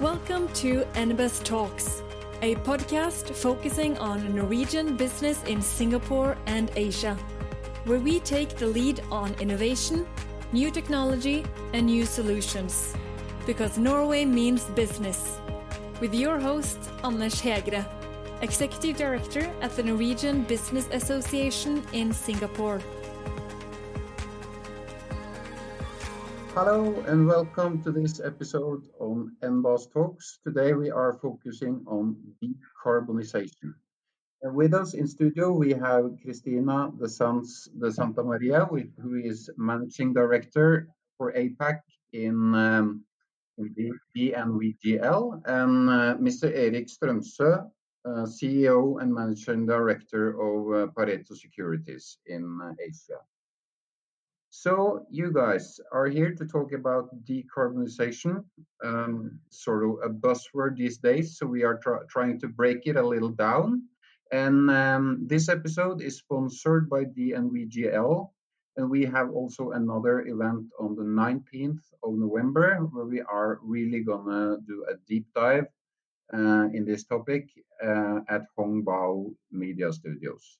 Welcome 0.00 0.46
to 0.62 0.84
NBAS 0.94 1.42
Talks, 1.42 2.04
a 2.40 2.54
podcast 2.54 3.34
focusing 3.34 3.98
on 3.98 4.32
Norwegian 4.32 4.96
business 4.96 5.42
in 5.42 5.60
Singapore 5.60 6.36
and 6.46 6.70
Asia, 6.76 7.16
where 7.84 7.98
we 7.98 8.20
take 8.20 8.50
the 8.50 8.68
lead 8.68 9.02
on 9.10 9.34
innovation, 9.40 10.06
new 10.52 10.70
technology, 10.70 11.44
and 11.72 11.86
new 11.86 12.06
solutions. 12.06 12.94
Because 13.44 13.76
Norway 13.76 14.24
means 14.24 14.62
business. 14.66 15.40
With 16.00 16.14
your 16.14 16.38
host, 16.38 16.78
Anders 17.02 17.42
Hegre, 17.42 17.84
Executive 18.40 18.96
Director 18.96 19.52
at 19.62 19.74
the 19.74 19.82
Norwegian 19.82 20.44
Business 20.44 20.86
Association 20.92 21.82
in 21.92 22.12
Singapore. 22.12 22.80
Hello 26.58 26.92
and 27.06 27.24
welcome 27.24 27.80
to 27.84 27.92
this 27.92 28.18
episode 28.18 28.82
on 28.98 29.30
NBAS 29.44 29.92
Talks. 29.92 30.40
Today 30.42 30.72
we 30.72 30.90
are 30.90 31.12
focusing 31.22 31.84
on 31.86 32.16
decarbonization. 32.42 33.74
And 34.42 34.56
with 34.56 34.74
us 34.74 34.94
in 34.94 35.06
studio 35.06 35.52
we 35.52 35.70
have 35.70 36.18
Cristina 36.20 36.90
de, 36.98 37.08
Sanz, 37.08 37.68
de 37.80 37.92
Santa 37.92 38.24
Maria, 38.24 38.64
who 38.64 39.14
is 39.14 39.48
Managing 39.56 40.12
Director 40.12 40.88
for 41.16 41.32
APAC 41.34 41.78
in, 42.12 42.52
um, 42.56 43.04
in 43.56 43.72
and 45.46 45.90
uh, 45.90 46.16
Mr. 46.18 46.52
Erik 46.52 46.88
Strømsø, 46.88 47.70
uh, 48.04 48.26
CEO 48.26 49.00
and 49.00 49.14
Managing 49.14 49.64
Director 49.64 50.30
of 50.30 50.66
uh, 50.74 50.90
Pareto 50.92 51.36
Securities 51.36 52.18
in 52.26 52.58
uh, 52.60 52.72
Asia. 52.80 53.20
So 54.58 55.06
you 55.08 55.30
guys 55.30 55.78
are 55.92 56.08
here 56.08 56.34
to 56.34 56.44
talk 56.44 56.72
about 56.72 57.14
decarbonization, 57.24 58.42
um, 58.82 59.38
sort 59.50 59.84
of 59.84 60.02
a 60.02 60.10
buzzword 60.10 60.76
these 60.76 60.98
days. 60.98 61.38
So 61.38 61.46
we 61.46 61.62
are 61.62 61.78
tr 61.78 62.02
trying 62.10 62.40
to 62.40 62.48
break 62.48 62.90
it 62.90 62.96
a 62.96 63.06
little 63.06 63.30
down. 63.30 63.86
And 64.32 64.68
um, 64.68 65.22
this 65.30 65.48
episode 65.48 66.02
is 66.02 66.18
sponsored 66.18 66.90
by 66.90 67.04
DNVGL. 67.04 68.30
And 68.76 68.90
we 68.90 69.04
have 69.04 69.30
also 69.30 69.78
another 69.78 70.26
event 70.26 70.66
on 70.80 70.96
the 70.96 71.06
19th 71.06 71.84
of 72.02 72.18
November 72.18 72.82
where 72.90 73.06
we 73.06 73.22
are 73.22 73.60
really 73.62 74.02
gonna 74.02 74.58
do 74.66 74.84
a 74.90 74.98
deep 75.06 75.26
dive 75.36 75.70
uh, 76.34 76.66
in 76.74 76.82
this 76.84 77.04
topic 77.04 77.46
uh, 77.78 78.26
at 78.26 78.42
Hongbao 78.58 79.30
Media 79.52 79.92
Studios. 79.92 80.58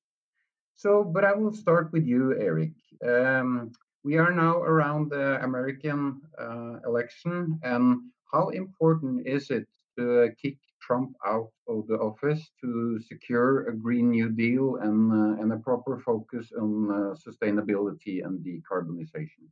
So, 0.77 1.03
but 1.03 1.25
I 1.25 1.34
will 1.34 1.53
start 1.53 1.91
with 1.91 2.06
you, 2.06 2.39
Eric. 2.39 2.78
Um, 3.03 3.72
we 4.09 4.17
are 4.17 4.33
now 4.33 4.56
around 4.62 5.11
the 5.11 5.39
American 5.45 6.23
uh, 6.41 6.77
election, 6.89 7.61
and 7.62 7.84
how 8.33 8.48
important 8.48 9.27
is 9.27 9.50
it 9.50 9.67
to 9.98 10.23
uh, 10.23 10.28
kick 10.41 10.56
Trump 10.81 11.11
out 11.27 11.50
of 11.69 11.87
the 11.89 11.97
office 11.97 12.42
to 12.62 12.98
secure 13.06 13.69
a 13.69 13.77
Green 13.77 14.09
New 14.11 14.31
Deal 14.31 14.77
and, 14.77 15.12
uh, 15.12 15.42
and 15.42 15.53
a 15.53 15.59
proper 15.59 16.00
focus 16.00 16.47
on 16.59 16.91
uh, 16.91 17.15
sustainability 17.27 18.25
and 18.25 18.41
decarbonization? 18.41 19.45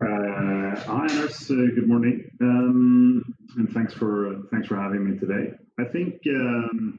Uh, 0.00 0.80
hi, 0.80 1.06
Anders. 1.10 1.50
Uh, 1.50 1.68
good 1.74 1.88
morning, 1.88 2.24
um, 2.40 3.22
and 3.58 3.68
thanks 3.74 3.92
for 3.92 4.44
thanks 4.50 4.66
for 4.66 4.76
having 4.76 5.04
me 5.04 5.18
today. 5.18 5.52
I 5.78 5.84
think 5.84 6.22
um, 6.28 6.98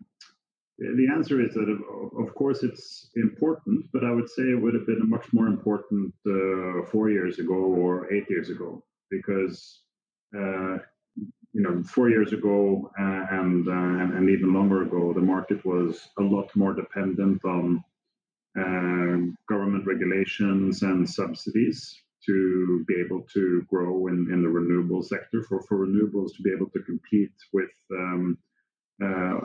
the 0.82 1.08
answer 1.14 1.40
is 1.46 1.54
that, 1.54 1.70
of 2.18 2.34
course, 2.34 2.64
it's 2.64 3.10
important, 3.16 3.86
but 3.94 4.04
I 4.04 4.12
would 4.12 4.30
say 4.30 4.44
it 4.44 4.62
would 4.62 4.74
have 4.74 4.88
been 4.88 5.10
much 5.10 5.32
more 5.32 5.48
important 5.48 6.14
uh, 6.26 6.86
four 6.92 7.10
years 7.10 7.38
ago 7.40 7.54
or 7.54 8.12
eight 8.12 8.28
years 8.30 8.50
ago, 8.50 8.84
because 9.10 9.82
uh, 10.36 10.78
you 11.54 11.62
know, 11.62 11.84
four 11.84 12.10
years 12.10 12.34
ago 12.34 12.90
uh, 13.00 13.26
and, 13.32 13.68
uh, 13.68 14.18
and 14.18 14.30
even 14.30 14.54
longer 14.54 14.84
ago, 14.84 15.14
the 15.14 15.22
market 15.22 15.64
was 15.66 16.08
a 16.18 16.24
lot 16.24 16.50
more 16.56 16.74
dependent 16.74 17.44
on 17.44 17.84
um, 18.58 19.38
government 19.48 19.86
regulations 19.86 20.82
and 20.82 21.10
subsidies 21.10 22.02
to 22.26 22.86
be 22.88 22.96
able 22.96 23.22
to 23.34 23.66
grow 23.70 24.08
in, 24.08 24.30
in 24.32 24.42
the 24.42 24.48
renewable 24.48 25.04
sector 25.04 25.44
for, 25.44 25.62
for 25.64 25.86
renewables 25.86 26.36
to 26.36 26.44
be 26.44 26.52
able 26.52 26.70
to 26.70 26.80
compete 26.84 27.34
with 27.52 27.72
um, 27.92 28.38
uh, 29.04 29.40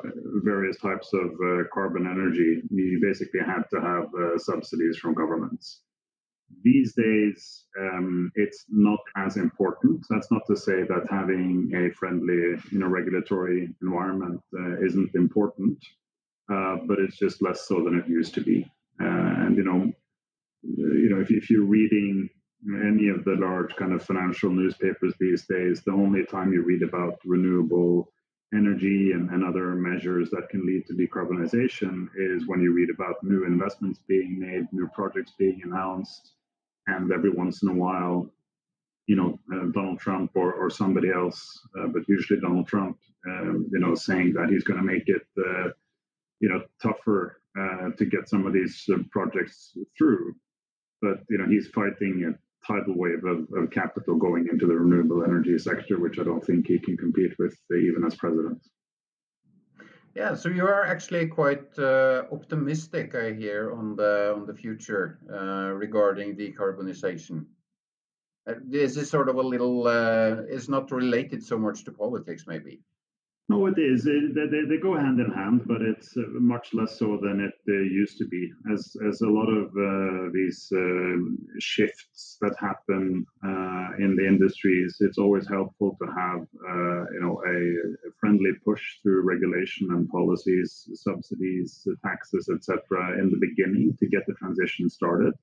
various 0.45 0.77
types 0.79 1.11
of 1.15 1.31
uh, 1.31 1.65
carbon 1.73 2.07
energy, 2.07 2.63
you 2.71 3.01
basically 3.03 3.41
had 3.41 3.63
to 3.73 3.81
have 3.81 4.07
uh, 4.15 4.39
subsidies 4.39 4.99
from 4.99 5.15
governments. 5.15 5.81
These 6.63 6.95
days, 6.95 7.65
um, 7.81 8.31
it's 8.35 8.67
not 8.69 9.01
as 9.17 9.37
important. 9.37 10.05
That's 10.11 10.31
not 10.31 10.43
to 10.49 10.57
say 10.57 10.83
that 10.83 11.07
having 11.11 11.73
a 11.75 11.93
friendly, 11.95 12.61
you 12.71 12.79
know, 12.79 12.87
regulatory 12.87 13.75
environment 13.83 14.41
uh, 14.59 14.85
isn't 14.85 15.15
important, 15.15 15.79
uh, 16.53 16.77
but 16.87 16.99
it's 16.99 17.17
just 17.17 17.43
less 17.43 17.67
so 17.67 17.83
than 17.83 17.99
it 17.99 18.09
used 18.09 18.35
to 18.35 18.43
be. 18.43 18.71
and 18.99 19.57
you 19.57 19.65
know, 19.65 19.91
you 20.63 21.09
know, 21.11 21.21
if, 21.21 21.31
if 21.31 21.51
you're 21.51 21.65
reading 21.65 22.29
any 22.85 23.09
of 23.09 23.25
the 23.25 23.37
large 23.39 23.75
kind 23.77 23.93
of 23.93 24.03
financial 24.03 24.51
newspapers 24.51 25.15
these 25.19 25.47
days, 25.47 25.83
the 25.83 25.93
only 25.93 26.25
time 26.27 26.53
you 26.53 26.63
read 26.63 26.83
about 26.83 27.19
renewable 27.25 28.13
energy 28.55 29.13
and, 29.13 29.31
and 29.31 29.45
other 29.45 29.75
measures 29.75 30.31
that 30.31 30.49
can 30.51 30.65
lead 30.67 30.87
to 30.87 30.95
decarbonization 30.95 32.09
is 32.17 32.47
when 32.47 32.61
you 32.61 32.73
read 32.73 32.91
about 32.91 33.23
new 33.23 33.45
investments 33.45 34.01
being 34.07 34.39
made, 34.39 34.67
new 34.73 34.89
projects 34.95 35.33
being 35.39 35.61
announced, 35.65 36.33
and 36.87 37.13
every 37.13 37.31
once 37.31 37.63
in 37.63 37.69
a 37.69 37.75
while, 37.75 38.31
you 39.07 39.17
know, 39.17 39.39
uh, 39.53 39.67
Donald 39.73 39.99
Trump 39.99 40.31
or, 40.35 40.53
or 40.53 40.71
somebody 40.71 41.11
else, 41.11 41.61
uh, 41.79 41.89
but 41.89 42.03
usually 42.09 42.41
Donald 42.41 42.67
Trump, 42.67 42.99
um, 43.29 43.67
you 43.73 43.79
know, 43.79 43.95
saying 43.95 44.33
that 44.35 44.49
he's 44.49 44.65
going 44.65 44.79
to 44.79 44.87
make 44.87 45.09
it, 45.09 45.27
uh, 45.39 45.71
you 46.41 46.49
know, 46.49 46.63
tougher 46.83 47.41
uh, 47.59 47.91
to 47.97 48.05
get 48.05 48.29
some 48.29 48.47
of 48.47 48.53
these 48.53 48.85
uh, 48.93 48.99
projects 49.11 49.77
through. 49.97 50.35
But 51.03 51.19
you 51.29 51.39
know, 51.39 51.47
he's 51.47 51.69
fighting 51.69 52.25
it 52.29 52.39
tidal 52.67 52.97
wave 52.97 53.25
of, 53.25 53.47
of 53.53 53.71
capital 53.71 54.17
going 54.17 54.49
into 54.51 54.67
the 54.67 54.75
renewable 54.75 55.25
energy 55.25 55.59
sector, 55.59 55.99
which 55.99 56.19
I 56.19 56.25
don't 56.25 56.45
think 56.45 56.67
he 56.67 56.79
can 56.79 56.97
compete 56.97 57.33
with 57.39 57.57
even 57.71 58.05
as 58.07 58.15
president. 58.17 58.61
Yeah, 60.15 60.35
so 60.35 60.49
you 60.49 60.65
are 60.65 60.87
actually 60.87 61.27
quite 61.27 61.79
uh, 61.79 62.25
optimistic, 62.33 63.15
I 63.15 63.35
hear, 63.35 63.73
on 63.73 63.97
the 63.97 64.33
on 64.35 64.47
the 64.47 64.55
future 64.55 65.19
uh, 65.31 65.75
regarding 65.75 66.37
decarbonization. 66.37 67.45
Uh, 68.47 68.55
this 68.65 68.97
is 68.97 69.11
sort 69.11 69.29
of 69.29 69.37
a 69.37 69.43
little. 69.43 69.87
Uh, 69.87 70.43
it's 70.49 70.71
not 70.71 70.91
related 70.91 71.45
so 71.45 71.59
much 71.59 71.85
to 71.85 71.93
politics, 71.93 72.45
maybe. 72.47 72.81
No, 73.49 73.67
it 73.67 73.79
is. 73.79 74.03
They, 74.03 74.19
they, 74.35 74.65
they, 74.69 74.77
go 74.77 74.97
hand 74.97 75.21
in 75.21 75.31
hand, 75.31 75.63
but 75.67 75.81
it's 75.81 76.17
uh, 76.17 76.23
much 76.31 76.75
less 76.75 76.99
so 76.99 77.17
than 77.23 77.39
it 77.39 77.55
uh, 77.69 77.75
used 77.75 78.19
to 78.19 78.27
be. 78.27 78.51
As 78.73 78.97
as 79.07 79.21
a 79.21 79.29
lot 79.29 79.47
of 79.47 79.67
uh, 79.69 80.31
these 80.35 80.69
uh, 80.75 81.17
shifts 81.61 82.39
that 82.41 82.57
happen 82.59 83.25
uh, 83.45 83.89
in 84.01 84.17
the 84.17 84.27
industries, 84.27 84.97
it's 84.99 85.19
always 85.19 85.47
helpful 85.49 85.97
to 86.03 86.07
have 86.11 86.41
uh, 86.41 87.03
you 87.15 87.21
know 87.21 87.41
a, 87.47 88.09
a, 88.09 88.11
friendly 88.19 88.51
push 88.65 88.83
through 89.01 89.23
regulation 89.23 89.93
and 89.93 90.09
policies, 90.09 90.89
subsidies, 90.95 91.87
taxes, 92.05 92.51
etc. 92.53 93.17
in 93.21 93.31
the 93.31 93.39
beginning 93.39 93.97
to 94.01 94.09
get 94.09 94.27
the 94.27 94.35
transition 94.35 94.91
started. 94.91 95.35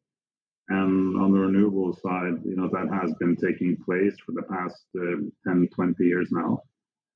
And 0.68 1.18
on 1.22 1.32
the 1.32 1.40
renewable 1.40 1.94
side, 1.94 2.44
you 2.44 2.58
know 2.58 2.68
that 2.68 2.90
has 2.92 3.14
been 3.14 3.38
taking 3.38 3.78
place 3.78 4.18
for 4.26 4.34
the 4.34 4.44
past 4.44 4.84
10, 5.48 5.70
20 5.74 6.04
years 6.04 6.28
now. 6.32 6.64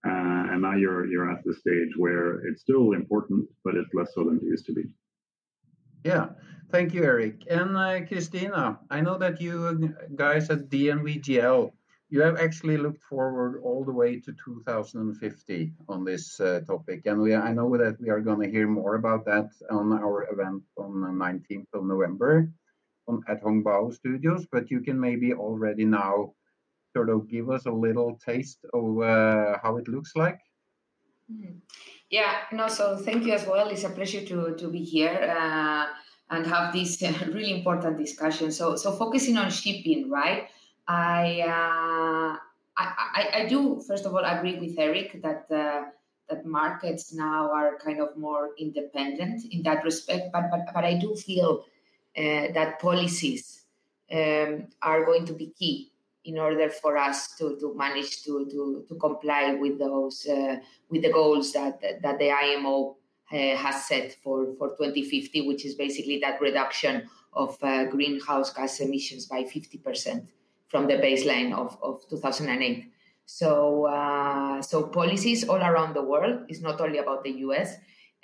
Uh, 0.07 0.53
and 0.53 0.61
now 0.61 0.75
you're 0.75 1.05
you're 1.05 1.29
at 1.29 1.43
the 1.43 1.53
stage 1.53 1.93
where 1.97 2.45
it's 2.47 2.61
still 2.61 2.93
important, 2.93 3.45
but 3.63 3.75
it's 3.75 3.93
less 3.93 4.13
so 4.13 4.23
than 4.23 4.37
it 4.37 4.43
used 4.43 4.65
to 4.67 4.73
be. 4.73 4.85
Yeah, 6.05 6.29
thank 6.71 6.93
you, 6.93 7.03
Eric 7.03 7.43
And 7.49 7.75
uh, 7.75 8.05
Cristina, 8.07 8.79
I 8.89 9.01
know 9.01 9.17
that 9.17 9.41
you 9.41 9.93
guys 10.15 10.49
at 10.49 10.69
DNVGL, 10.69 11.71
you 12.09 12.21
have 12.21 12.37
actually 12.39 12.77
looked 12.77 13.03
forward 13.03 13.59
all 13.65 13.83
the 13.83 13.91
way 13.91 14.19
to 14.21 14.31
2050 14.45 15.73
on 15.89 16.05
this 16.05 16.39
uh, 16.39 16.61
topic, 16.65 17.01
and 17.05 17.19
we 17.21 17.35
I 17.35 17.51
know 17.51 17.75
that 17.75 17.99
we 17.99 18.09
are 18.09 18.21
going 18.21 18.41
to 18.41 18.49
hear 18.49 18.67
more 18.67 18.95
about 18.95 19.25
that 19.25 19.49
on 19.69 19.91
our 19.91 20.31
event 20.31 20.63
on 20.77 21.01
the 21.01 21.11
19th 21.25 21.71
of 21.73 21.83
November 21.83 22.49
on, 23.09 23.21
at 23.27 23.43
Hongbao 23.43 23.93
Studios. 23.93 24.47
But 24.49 24.71
you 24.71 24.79
can 24.79 24.97
maybe 24.97 25.33
already 25.33 25.83
now 25.83 26.33
sort 26.97 27.09
of 27.09 27.29
give 27.29 27.47
us 27.55 27.65
a 27.65 27.75
little 27.85 28.11
taste 28.25 28.65
of 28.73 28.85
uh, 29.01 29.57
how 29.63 29.77
it 29.77 29.87
looks 29.87 30.13
like? 30.15 30.39
Mm. 31.31 31.61
Yeah, 32.09 32.33
no, 32.51 32.67
so 32.69 32.97
thank 32.97 33.25
you 33.25 33.33
as 33.33 33.45
well. 33.45 33.67
It's 33.69 33.83
a 33.83 33.89
pleasure 33.89 34.23
to, 34.31 34.55
to 34.55 34.69
be 34.69 34.81
here 34.95 35.17
uh, 35.37 35.85
and 36.33 36.47
have 36.47 36.73
this 36.73 37.03
uh, 37.03 37.13
really 37.27 37.53
important 37.59 37.97
discussion. 37.97 38.51
So, 38.51 38.75
so 38.75 38.93
focusing 38.93 39.37
on 39.37 39.51
shipping, 39.51 40.09
right? 40.09 40.47
I, 40.87 41.41
uh, 41.41 42.37
I, 42.77 42.85
I, 43.19 43.23
I, 43.39 43.45
do, 43.47 43.81
first 43.87 44.05
of 44.05 44.13
all, 44.15 44.23
agree 44.23 44.57
with 44.57 44.79
Eric 44.79 45.21
that 45.21 45.45
uh, 45.51 45.83
that 46.29 46.45
markets 46.45 47.13
now 47.13 47.51
are 47.51 47.77
kind 47.77 48.01
of 48.01 48.17
more 48.17 48.49
independent 48.59 49.45
in 49.51 49.63
that 49.63 49.83
respect, 49.85 50.31
but, 50.33 50.43
but, 50.51 50.61
but 50.73 50.83
I 50.83 50.95
do 50.95 51.15
feel 51.15 51.63
uh, 52.17 52.51
that 52.53 52.79
policies 52.81 53.63
um, 54.11 54.67
are 54.81 55.05
going 55.05 55.25
to 55.25 55.33
be 55.33 55.53
key 55.57 55.91
in 56.27 56.37
order 56.37 56.69
for 56.69 56.97
us 56.97 57.35
to, 57.37 57.57
to 57.59 57.73
manage 57.75 58.23
to, 58.23 58.45
to, 58.51 58.85
to 58.87 58.95
comply 58.95 59.53
with 59.53 59.79
those 59.79 60.27
uh, 60.27 60.57
with 60.89 61.01
the 61.01 61.11
goals 61.11 61.53
that 61.53 61.81
that 62.03 62.19
the 62.19 62.29
IMO 62.29 62.97
uh, 63.31 63.55
has 63.57 63.85
set 63.85 64.15
for, 64.23 64.53
for 64.57 64.69
2050, 64.69 65.47
which 65.47 65.65
is 65.65 65.75
basically 65.75 66.17
that 66.19 66.39
reduction 66.39 67.09
of 67.33 67.57
uh, 67.61 67.83
greenhouse 67.85 68.53
gas 68.53 68.79
emissions 68.79 69.25
by 69.25 69.43
50% 69.43 70.25
from 70.67 70.87
the 70.87 70.93
baseline 70.93 71.53
of, 71.53 71.77
of 71.81 72.07
2008. 72.09 72.89
So, 73.25 73.85
uh, 73.85 74.61
so 74.61 74.83
policies 74.87 75.47
all 75.47 75.61
around 75.61 75.93
the 75.93 76.01
world 76.01 76.45
is 76.47 76.61
not 76.61 76.79
only 76.79 76.99
about 76.99 77.23
the 77.25 77.31
US. 77.31 77.75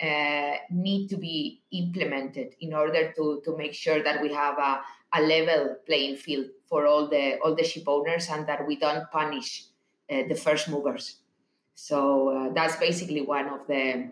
Uh, 0.02 0.56
need 0.72 1.08
to 1.08 1.18
be 1.18 1.62
implemented 1.72 2.56
in 2.62 2.74
order 2.74 3.14
to, 3.16 3.42
to 3.46 3.56
make 3.56 3.74
sure 3.74 4.02
that 4.02 4.22
we 4.22 4.34
have 4.34 4.58
a, 4.58 4.82
a 5.14 5.22
level 5.22 5.76
playing 5.86 6.18
field 6.18 6.48
for 6.66 6.88
all 6.88 7.08
the 7.08 7.38
all 7.40 7.56
the 7.56 7.64
ship 7.64 7.84
owners 7.88 8.30
and 8.30 8.48
that 8.48 8.66
we 8.68 8.76
don't 8.76 9.10
punish 9.12 9.66
uh, 10.10 10.24
the 10.28 10.36
first 10.36 10.70
movers. 10.70 11.18
So 11.76 12.30
uh, 12.30 12.54
that's 12.54 12.76
basically 12.78 13.22
one 13.22 13.48
of 13.48 13.68
the 13.68 14.10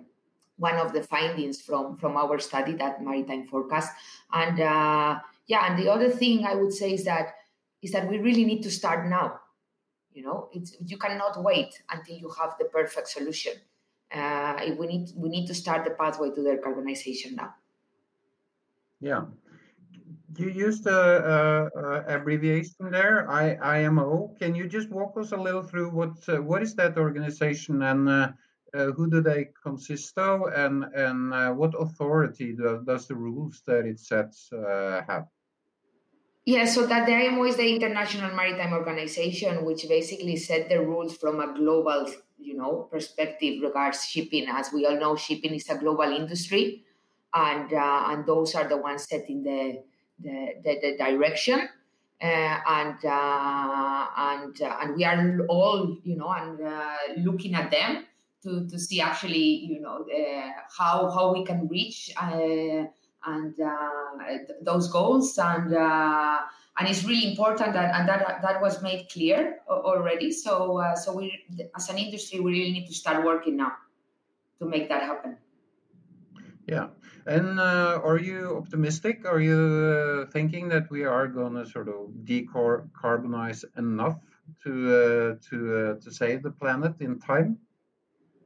one 0.57 0.75
of 0.75 0.93
the 0.93 1.03
findings 1.03 1.61
from 1.61 1.95
from 1.95 2.17
our 2.17 2.37
study 2.39 2.73
that 2.73 3.03
maritime 3.03 3.47
forecast. 3.47 3.91
And 4.31 4.59
uh, 4.59 5.19
yeah 5.47 5.67
and 5.67 5.77
the 5.77 5.91
other 5.91 6.09
thing 6.09 6.45
i 6.45 6.55
would 6.55 6.71
say 6.71 6.93
is 6.93 7.03
that 7.05 7.33
is 7.81 7.91
that 7.91 8.07
we 8.07 8.19
really 8.19 8.45
need 8.45 8.61
to 8.63 8.71
start 8.71 9.09
now. 9.09 9.39
You 10.13 10.23
know 10.23 10.49
it's 10.53 10.75
you 10.85 10.97
cannot 10.97 11.41
wait 11.41 11.81
until 11.89 12.15
you 12.15 12.29
have 12.39 12.57
the 12.59 12.65
perfect 12.65 13.07
solution. 13.07 13.53
Uh, 14.13 14.59
we 14.77 14.85
need 14.85 15.09
we 15.15 15.29
need 15.29 15.47
to 15.47 15.55
start 15.55 15.83
the 15.83 15.91
pathway 15.91 16.29
to 16.29 16.41
decarbonization 16.41 17.33
now. 17.33 17.55
Yeah 18.99 19.25
you 20.37 20.49
used 20.49 20.87
a, 20.87 21.69
a, 21.75 21.79
a, 21.79 22.15
abbreviation 22.15 22.91
there, 22.91 23.29
I, 23.29 23.55
IMO. 23.79 24.35
Can 24.39 24.55
you 24.55 24.67
just 24.67 24.89
walk 24.89 25.17
us 25.17 25.31
a 25.31 25.37
little 25.37 25.63
through 25.63 25.89
what 25.89 26.17
uh, 26.27 26.41
what 26.41 26.61
is 26.61 26.75
that 26.75 26.97
organization 26.97 27.81
and 27.81 28.09
uh, 28.09 28.31
uh, 28.73 28.91
who 28.91 29.09
do 29.09 29.21
they 29.21 29.49
consist 29.63 30.17
of, 30.17 30.41
and 30.55 30.85
and 30.95 31.33
uh, 31.33 31.51
what 31.51 31.73
authority 31.77 32.53
do, 32.53 32.81
does 32.85 33.07
the 33.07 33.15
rules 33.15 33.61
that 33.67 33.85
it 33.85 33.99
sets 33.99 34.51
uh, 34.53 35.01
have? 35.07 35.27
Yeah, 36.45 36.65
so 36.65 36.87
that 36.87 37.05
the 37.05 37.13
IMO 37.13 37.43
is 37.43 37.57
the 37.57 37.75
International 37.75 38.33
Maritime 38.33 38.73
Organization, 38.73 39.63
which 39.63 39.87
basically 39.87 40.37
set 40.37 40.69
the 40.69 40.79
rules 40.79 41.15
from 41.17 41.39
a 41.39 41.53
global, 41.53 42.09
you 42.39 42.57
know, 42.57 42.87
perspective 42.89 43.61
regards 43.61 44.05
shipping. 44.05 44.47
As 44.49 44.73
we 44.73 44.85
all 44.87 44.99
know, 44.99 45.15
shipping 45.15 45.53
is 45.53 45.69
a 45.69 45.77
global 45.77 46.11
industry, 46.11 46.83
and 47.33 47.71
uh, 47.71 48.03
and 48.07 48.25
those 48.25 48.55
are 48.55 48.67
the 48.67 48.77
ones 48.77 49.07
setting 49.07 49.43
the 49.43 49.83
the, 50.21 50.79
the, 50.81 50.97
direction. 50.97 51.69
Uh, 52.21 52.59
and 52.67 53.03
uh, 53.03 54.05
and 54.15 54.61
uh, 54.61 54.77
and 54.81 54.95
we 54.95 55.03
are 55.03 55.39
all 55.47 55.97
you 56.03 56.15
know 56.15 56.29
and 56.29 56.61
uh, 56.61 56.93
looking 57.17 57.55
at 57.55 57.71
them 57.71 58.05
to, 58.43 58.67
to 58.69 58.77
see 58.77 59.01
actually 59.01 59.65
you 59.65 59.81
know 59.81 60.05
uh, 60.05 60.51
how 60.77 61.09
how 61.09 61.33
we 61.33 61.43
can 61.43 61.67
reach 61.67 62.13
uh, 62.21 62.85
and 63.25 63.55
those 64.61 64.87
goals 64.89 65.35
and 65.39 65.73
and 65.73 66.87
it's 66.87 67.03
really 67.03 67.27
important 67.27 67.73
that, 67.73 67.95
and 67.95 68.07
that 68.07 68.39
that 68.43 68.61
was 68.61 68.83
made 68.83 69.09
clear 69.09 69.57
already 69.67 70.31
so 70.31 70.93
so 71.03 71.15
we 71.15 71.43
as 71.75 71.89
an 71.89 71.97
industry 71.97 72.39
we 72.39 72.51
really 72.51 72.71
need 72.71 72.85
to 72.85 72.93
start 72.93 73.25
working 73.25 73.57
now 73.57 73.73
to 74.59 74.65
make 74.65 74.87
that 74.89 75.01
happen 75.01 75.35
yeah. 76.71 76.87
And 77.27 77.59
uh, 77.59 77.99
are 78.01 78.17
you 78.17 78.55
optimistic? 78.55 79.25
Are 79.25 79.41
you 79.41 79.59
uh, 79.59 80.31
thinking 80.31 80.69
that 80.69 80.89
we 80.89 81.03
are 81.03 81.27
going 81.27 81.53
to 81.55 81.65
sort 81.65 81.89
of 81.89 82.09
decarbonize 82.23 83.65
enough 83.77 84.15
to 84.63 84.71
uh, 84.71 85.35
to 85.49 85.99
to 86.01 86.11
save 86.11 86.43
the 86.43 86.51
planet 86.51 86.95
in 87.01 87.19
time? 87.19 87.59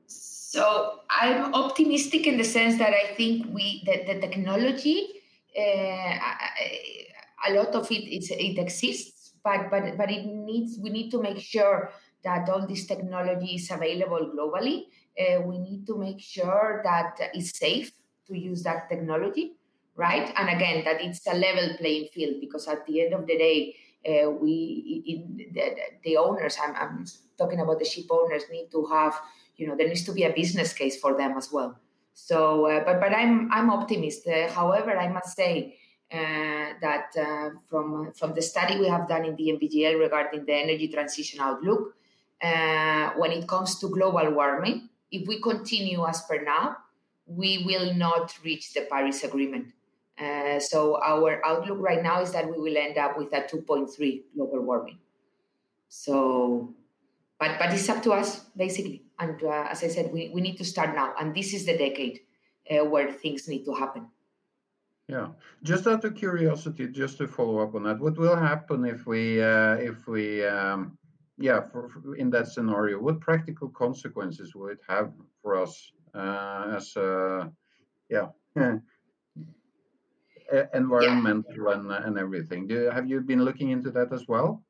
So 0.07 1.01
I'm 1.09 1.53
optimistic 1.53 2.25
in 2.25 2.37
the 2.37 2.43
sense 2.43 2.79
that 2.79 2.93
I 2.93 3.13
think 3.13 3.45
we 3.53 3.83
that 3.85 4.07
the 4.07 4.19
technology, 4.19 5.21
a 5.55 7.53
lot 7.53 7.75
of 7.75 7.85
it 7.91 8.09
it 8.09 8.57
exists, 8.57 9.33
but 9.43 9.69
but 9.69 9.97
but 9.97 10.09
it 10.09 10.25
needs 10.25 10.79
we 10.81 10.89
need 10.89 11.11
to 11.11 11.21
make 11.21 11.39
sure 11.39 11.91
that 12.23 12.49
all 12.49 12.65
this 12.65 12.87
technology 12.87 13.55
is 13.55 13.69
available 13.69 14.33
globally. 14.33 14.89
Uh, 15.13 15.41
we 15.45 15.59
need 15.59 15.85
to 15.85 15.95
make 15.95 16.19
sure 16.19 16.81
that 16.83 17.15
it's 17.33 17.57
safe 17.57 17.91
to 18.27 18.37
use 18.37 18.63
that 18.63 18.89
technology, 18.89 19.53
right? 19.95 20.31
And 20.37 20.49
again, 20.49 20.83
that 20.85 21.01
it's 21.01 21.25
a 21.27 21.35
level 21.35 21.75
playing 21.77 22.07
field 22.13 22.35
because 22.41 22.67
at 22.67 22.85
the 22.85 23.01
end 23.01 23.13
of 23.13 23.27
the 23.27 23.37
day, 23.37 23.75
uh, 24.07 24.29
we 24.29 25.03
in 25.07 25.51
the, 25.53 25.75
the 26.03 26.17
owners, 26.17 26.57
I'm, 26.61 26.75
I'm 26.75 27.05
talking 27.37 27.59
about 27.59 27.79
the 27.79 27.85
ship 27.85 28.05
owners, 28.09 28.43
need 28.51 28.69
to 28.71 28.85
have, 28.85 29.19
you 29.57 29.67
know, 29.67 29.75
there 29.75 29.87
needs 29.87 30.03
to 30.05 30.13
be 30.13 30.23
a 30.23 30.33
business 30.33 30.73
case 30.73 30.99
for 30.99 31.17
them 31.17 31.37
as 31.37 31.51
well. 31.51 31.79
So, 32.13 32.65
uh, 32.67 32.83
but 32.85 32.99
but 32.99 33.13
I'm 33.13 33.51
I'm 33.51 33.69
optimist. 33.69 34.27
Uh, 34.27 34.49
however, 34.49 34.97
I 34.97 35.09
must 35.09 35.35
say 35.35 35.77
uh, 36.11 36.79
that 36.81 37.11
uh, 37.19 37.49
from 37.67 38.13
from 38.13 38.33
the 38.33 38.41
study 38.41 38.79
we 38.79 38.87
have 38.87 39.07
done 39.07 39.25
in 39.25 39.35
DNVGL 39.35 39.99
regarding 39.99 40.45
the 40.45 40.53
energy 40.53 40.87
transition 40.87 41.41
outlook, 41.41 41.95
uh, 42.41 43.11
when 43.17 43.31
it 43.31 43.47
comes 43.47 43.79
to 43.79 43.89
global 43.89 44.31
warming, 44.31 44.89
if 45.11 45.27
we 45.27 45.41
continue 45.41 46.05
as 46.05 46.21
per 46.21 46.41
now, 46.41 46.77
we 47.25 47.63
will 47.65 47.93
not 47.93 48.33
reach 48.43 48.73
the 48.73 48.81
Paris 48.89 49.23
Agreement. 49.23 49.73
Uh, 50.17 50.59
so 50.59 50.97
our 51.01 51.45
outlook 51.45 51.79
right 51.81 52.01
now 52.01 52.21
is 52.21 52.31
that 52.31 52.45
we 52.49 52.57
will 52.57 52.77
end 52.77 52.97
up 52.97 53.17
with 53.17 53.33
a 53.33 53.41
2.3 53.41 54.21
global 54.35 54.61
warming. 54.61 54.99
So, 55.89 56.73
but 57.39 57.59
but 57.59 57.73
it's 57.73 57.89
up 57.89 58.01
to 58.03 58.11
us 58.13 58.39
basically. 58.55 59.03
And 59.19 59.41
uh, 59.43 59.67
as 59.69 59.83
I 59.83 59.87
said, 59.87 60.11
we, 60.11 60.29
we 60.33 60.41
need 60.41 60.57
to 60.57 60.65
start 60.65 60.95
now, 60.95 61.13
and 61.19 61.35
this 61.35 61.53
is 61.53 61.65
the 61.65 61.77
decade 61.77 62.21
uh, 62.69 62.83
where 62.85 63.11
things 63.11 63.47
need 63.47 63.63
to 63.65 63.73
happen. 63.73 64.07
Yeah, 65.07 65.29
just 65.63 65.85
out 65.85 66.03
of 66.03 66.15
curiosity, 66.15 66.87
just 66.87 67.17
to 67.19 67.27
follow 67.27 67.59
up 67.59 67.75
on 67.75 67.83
that, 67.83 67.99
what 67.99 68.17
will 68.17 68.35
happen 68.35 68.85
if 68.85 69.05
we 69.05 69.41
uh, 69.41 69.75
if 69.75 70.07
we 70.07 70.43
um, 70.45 70.97
yeah 71.37 71.61
for, 71.61 71.87
for, 71.89 72.15
in 72.15 72.29
that 72.31 72.47
scenario? 72.47 72.99
What 72.99 73.19
practical 73.19 73.69
consequences 73.69 74.55
will 74.55 74.69
it 74.69 74.79
have 74.87 75.13
for 75.41 75.61
us 75.61 75.91
as 76.15 76.95
uh, 76.97 77.47
yeah 78.09 78.27
environmental 80.73 81.55
yeah. 81.55 81.73
and 81.73 81.91
and 81.91 82.17
everything. 82.17 82.67
Do 82.67 82.89
have 82.89 83.07
you 83.07 83.21
been 83.21 83.43
looking 83.43 83.71
into 83.71 83.91
that 83.91 84.13
as 84.13 84.27
well? 84.27 84.63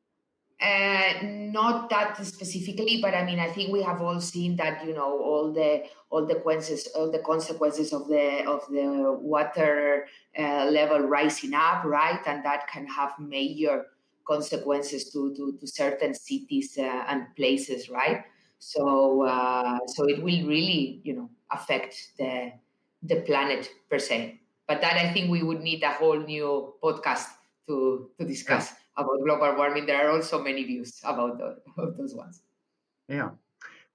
Uh, 0.62 1.14
not 1.22 1.90
that 1.90 2.16
specifically, 2.26 3.00
but 3.02 3.14
I 3.14 3.26
mean, 3.26 3.40
I 3.40 3.52
think 3.52 3.74
we 3.74 3.82
have 3.84 4.02
all 4.02 4.22
seen 4.22 4.56
that 4.56 4.86
you 4.86 4.94
know 4.94 5.20
all 5.22 5.52
the 5.52 5.84
all 6.10 6.26
the 6.26 6.36
consequences 6.36 6.88
all 6.96 7.12
the 7.12 7.20
consequences 7.20 7.92
of 7.92 8.08
the 8.08 8.46
of 8.48 8.62
the 8.70 9.18
water 9.20 10.08
uh, 10.40 10.66
level 10.72 11.00
rising 11.00 11.54
up, 11.54 11.84
right, 11.84 12.22
and 12.26 12.44
that 12.46 12.68
can 12.70 12.88
have 12.88 13.20
major 13.20 13.88
consequences 14.26 15.12
to 15.12 15.36
to, 15.36 15.58
to 15.60 15.68
certain 15.68 16.14
cities 16.14 16.78
uh, 16.78 17.04
and 17.10 17.28
places, 17.36 17.90
right. 17.90 18.24
So 18.58 19.24
uh, 19.24 19.80
so 19.88 20.08
it 20.08 20.24
will 20.24 20.48
really 20.48 21.02
you 21.04 21.16
know 21.16 21.30
affect 21.52 22.14
the 22.18 22.52
the 23.04 23.22
planet 23.22 23.70
per 23.90 24.00
se. 24.00 24.42
But 24.68 24.82
that 24.82 24.98
I 24.98 25.14
think 25.14 25.30
we 25.30 25.44
would 25.44 25.62
need 25.62 25.84
a 25.84 25.92
whole 25.92 26.20
new 26.20 26.74
podcast 26.84 27.28
to 27.68 28.10
to 28.20 28.26
discuss 28.26 28.72
yeah. 28.72 29.04
about 29.04 29.24
global 29.24 29.56
warming. 29.56 29.86
There 29.86 30.08
are 30.08 30.12
also 30.12 30.42
many 30.42 30.64
views 30.64 31.00
about, 31.04 31.38
the, 31.38 31.58
about 31.78 31.98
those 31.98 32.16
ones. 32.16 32.42
Yeah, 33.08 33.30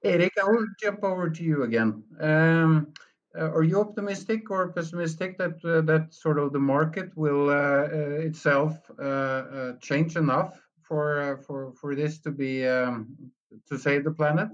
Eric, 0.04 0.32
I 0.40 0.48
will 0.48 0.66
jump 0.80 1.02
over 1.02 1.28
to 1.28 1.42
you 1.42 1.64
again. 1.64 2.02
Um, 2.20 2.92
uh, 3.38 3.50
are 3.50 3.62
you 3.62 3.80
optimistic 3.80 4.50
or 4.50 4.72
pessimistic 4.72 5.38
that 5.38 5.64
uh, 5.64 5.80
that 5.82 6.12
sort 6.12 6.38
of 6.38 6.52
the 6.52 6.58
market 6.58 7.16
will 7.16 7.48
uh, 7.48 7.86
uh 7.86 8.26
itself 8.26 8.76
uh, 8.98 9.02
uh, 9.02 9.72
change 9.80 10.16
enough 10.16 10.60
for 10.82 11.40
for 11.46 11.72
for 11.72 11.94
this 11.94 12.18
to 12.18 12.30
be 12.30 12.66
um, 12.66 13.06
to 13.68 13.78
save 13.78 14.04
the 14.04 14.10
planet? 14.10 14.50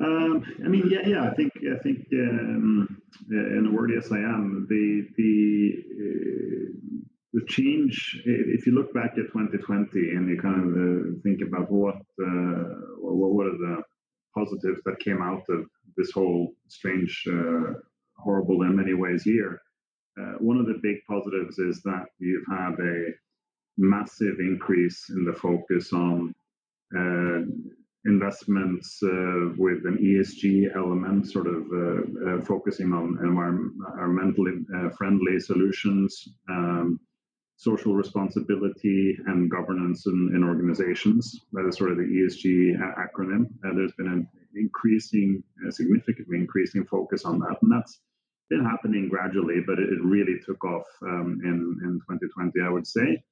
Um, 0.00 0.44
I 0.64 0.68
mean, 0.68 0.88
yeah, 0.90 1.06
yeah. 1.06 1.28
I 1.28 1.34
think 1.34 1.52
I 1.56 1.78
think 1.82 2.06
um, 2.12 3.02
in 3.30 3.66
a 3.66 3.74
word, 3.74 3.90
yes, 3.94 4.12
I 4.12 4.18
am. 4.18 4.66
The 4.68 5.08
the 5.16 5.74
uh, 6.04 6.98
the 7.32 7.44
change. 7.46 8.22
If 8.24 8.66
you 8.66 8.74
look 8.74 8.94
back 8.94 9.12
at 9.12 9.32
2020 9.32 9.98
and 10.10 10.28
you 10.28 10.40
kind 10.40 10.60
of 10.62 10.68
uh, 10.76 11.20
think 11.24 11.40
about 11.42 11.70
what 11.70 11.96
uh, 11.96 12.64
what 13.00 13.30
what 13.30 13.46
are 13.46 13.58
the 13.58 13.82
positives 14.34 14.82
that 14.84 15.00
came 15.00 15.20
out 15.20 15.42
of 15.48 15.66
this 15.96 16.12
whole 16.12 16.52
strange, 16.68 17.24
uh, 17.28 17.74
horrible 18.16 18.62
in 18.62 18.76
many 18.76 18.94
ways 18.94 19.26
year. 19.26 19.60
Uh, 20.20 20.34
one 20.38 20.58
of 20.58 20.66
the 20.66 20.78
big 20.82 20.96
positives 21.08 21.58
is 21.58 21.82
that 21.82 22.06
you've 22.18 22.46
had 22.48 22.74
a 22.80 23.12
massive 23.76 24.38
increase 24.40 25.10
in 25.10 25.24
the 25.24 25.32
focus 25.32 25.92
on 25.92 26.34
uh, 26.96 27.42
investments 28.08 28.98
uh, 29.02 29.54
with 29.56 29.86
an 29.86 29.98
ESG 30.02 30.74
element, 30.74 31.30
sort 31.30 31.46
of 31.46 31.62
uh, 31.72 32.44
focusing 32.44 32.92
on 32.92 33.16
environmentally 33.22 34.56
friendly 34.96 35.38
solutions. 35.38 36.28
Um, 36.48 36.98
social 37.58 37.92
responsibility 37.92 39.18
and 39.26 39.50
governance 39.50 40.06
in, 40.06 40.30
in, 40.32 40.44
organizations. 40.44 41.40
That 41.52 41.66
is 41.66 41.76
sort 41.76 41.90
of 41.90 41.96
the 41.96 42.04
ESG 42.04 42.78
acronym. 42.78 43.46
Uh, 43.64 43.74
there's 43.74 43.92
been 43.98 44.06
an 44.06 44.28
increasing, 44.54 45.42
uh, 45.66 45.70
significantly 45.72 46.38
increasing 46.38 46.84
focus 46.84 47.24
on 47.24 47.40
that, 47.40 47.56
and 47.60 47.72
that's 47.72 48.00
been 48.48 48.64
happening 48.64 49.08
gradually, 49.08 49.60
but 49.66 49.78
it, 49.78 49.88
really 50.02 50.38
took 50.46 50.64
off 50.64 50.86
um, 51.02 51.40
in 51.44 51.78
in 51.84 52.00
2020, 52.08 52.60
I 52.64 52.70
would 52.70 52.86
say, 52.86 53.22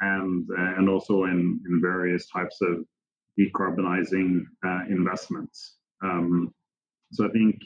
and 0.00 0.48
uh, 0.50 0.78
and 0.78 0.88
also 0.88 1.24
in 1.24 1.60
in 1.66 1.80
various 1.80 2.26
types 2.26 2.58
of 2.62 2.84
decarbonizing 3.38 4.42
uh, 4.64 4.80
investments. 4.88 5.76
Um, 6.02 6.52
so 7.12 7.26
I 7.26 7.30
think 7.30 7.56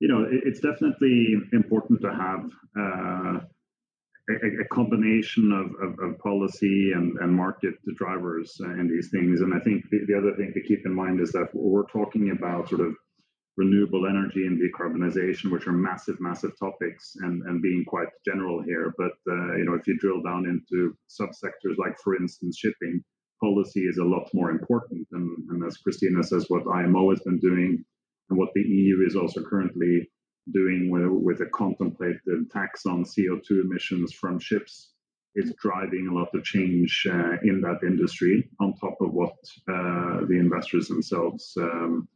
you 0.00 0.08
know 0.08 0.22
it, 0.22 0.42
it's 0.44 0.60
definitely 0.60 1.36
important 1.52 2.00
to 2.02 2.14
have 2.14 2.50
uh, 2.78 3.40
a, 4.30 4.62
a, 4.62 4.64
combination 4.70 5.52
of, 5.52 5.66
of, 5.82 5.98
of, 5.98 6.18
policy 6.18 6.92
and, 6.92 7.16
and 7.20 7.34
market 7.34 7.74
drivers 7.96 8.56
in 8.60 8.88
these 8.88 9.10
things. 9.10 9.40
And 9.40 9.54
I 9.54 9.58
think 9.58 9.84
the, 9.90 10.00
the 10.06 10.16
other 10.16 10.34
thing 10.36 10.52
to 10.54 10.62
keep 10.62 10.86
in 10.86 10.94
mind 10.94 11.20
is 11.20 11.32
that 11.32 11.48
we're 11.52 11.86
talking 11.86 12.30
about 12.30 12.68
sort 12.68 12.82
of 12.82 12.94
renewable 13.56 14.06
energy 14.06 14.46
and 14.46 14.60
decarbonization, 14.60 15.50
which 15.50 15.66
are 15.66 15.72
massive, 15.72 16.20
massive 16.20 16.52
topics, 16.58 17.12
and, 17.20 17.42
and 17.42 17.60
being 17.60 17.84
quite 17.86 18.08
general 18.24 18.62
here. 18.62 18.94
But 18.96 19.12
uh, 19.28 19.56
you 19.56 19.64
know, 19.66 19.74
if 19.74 19.86
you 19.86 19.98
drill 19.98 20.22
down 20.22 20.46
into 20.46 20.96
subsectors 21.08 21.76
like, 21.78 21.98
for 22.02 22.16
instance, 22.16 22.58
shipping, 22.58 23.02
policy 23.40 23.80
is 23.80 23.98
a 23.98 24.04
lot 24.04 24.28
more 24.32 24.50
important. 24.50 25.06
And, 25.12 25.36
and 25.50 25.64
as 25.64 25.78
Christina 25.78 26.22
says, 26.22 26.46
what 26.48 26.66
IMO 26.66 27.10
has 27.10 27.20
been 27.20 27.38
doing 27.38 27.84
and 28.28 28.38
what 28.38 28.50
the 28.54 28.62
EU 28.62 29.04
is 29.06 29.16
also 29.16 29.42
currently 29.42 30.08
doing 30.52 30.90
with, 30.90 31.06
with 31.06 31.40
a 31.40 31.50
contemplated 31.50 32.50
tax 32.50 32.86
on 32.86 33.04
CO2 33.04 33.62
emissions 33.64 34.12
from 34.12 34.38
ships 34.38 34.92
is 35.34 35.54
driving 35.62 36.08
a 36.08 36.14
lot 36.14 36.28
of 36.34 36.44
change 36.44 37.06
uh, 37.08 37.36
in 37.42 37.60
that 37.60 37.78
industry 37.82 38.48
on 38.60 38.74
top 38.74 38.96
of 39.00 39.12
what 39.12 39.34
uh, 39.68 40.26
the 40.26 40.36
investors 40.38 40.88
themselves 40.88 41.52
um, 41.56 42.08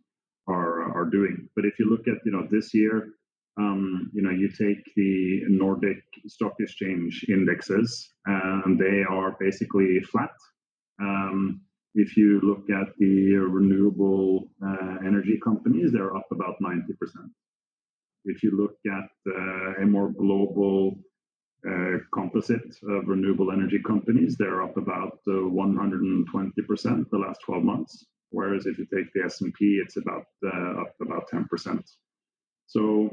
are, 0.48 0.92
are 0.96 1.04
doing. 1.04 1.48
But 1.54 1.64
if 1.64 1.78
you 1.78 1.88
look 1.88 2.08
at 2.08 2.24
you 2.24 2.32
know 2.32 2.46
this 2.50 2.74
year, 2.74 3.10
um, 3.56 4.10
you 4.12 4.22
know 4.22 4.30
you 4.30 4.48
take 4.48 4.82
the 4.96 5.42
Nordic 5.48 6.02
Stock 6.26 6.54
Exchange 6.58 7.24
indexes, 7.28 8.12
and 8.26 8.78
they 8.78 9.04
are 9.08 9.36
basically 9.38 10.00
flat. 10.00 10.32
Um, 11.00 11.60
if 11.94 12.16
you 12.16 12.40
look 12.42 12.68
at 12.70 12.92
the 12.98 13.34
renewable 13.34 14.50
uh, 14.64 14.96
energy 15.06 15.38
companies, 15.42 15.92
they're 15.92 16.16
up 16.16 16.26
about 16.32 16.56
90%. 16.60 16.82
If 18.24 18.42
you 18.42 18.56
look 18.56 18.76
at 18.86 19.10
uh, 19.32 19.82
a 19.82 19.86
more 19.86 20.10
global 20.10 20.98
uh, 21.68 21.98
composite 22.12 22.76
of 22.88 23.06
renewable 23.06 23.52
energy 23.52 23.80
companies, 23.86 24.36
they're 24.36 24.62
up 24.62 24.76
about 24.76 25.20
uh, 25.28 25.32
120% 25.32 27.10
the 27.10 27.18
last 27.18 27.40
12 27.44 27.62
months. 27.62 28.06
Whereas 28.30 28.66
if 28.66 28.78
you 28.78 28.86
take 28.92 29.12
the 29.12 29.22
S&P, 29.24 29.80
it's 29.84 29.96
about 29.96 30.24
up 30.44 30.94
about 31.00 31.30
10%. 31.30 31.82
So 32.66 33.10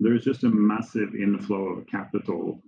there's 0.00 0.24
just 0.24 0.42
a 0.42 0.50
massive 0.50 1.14
inflow 1.14 1.78
of 1.78 1.86
capital 1.86 2.60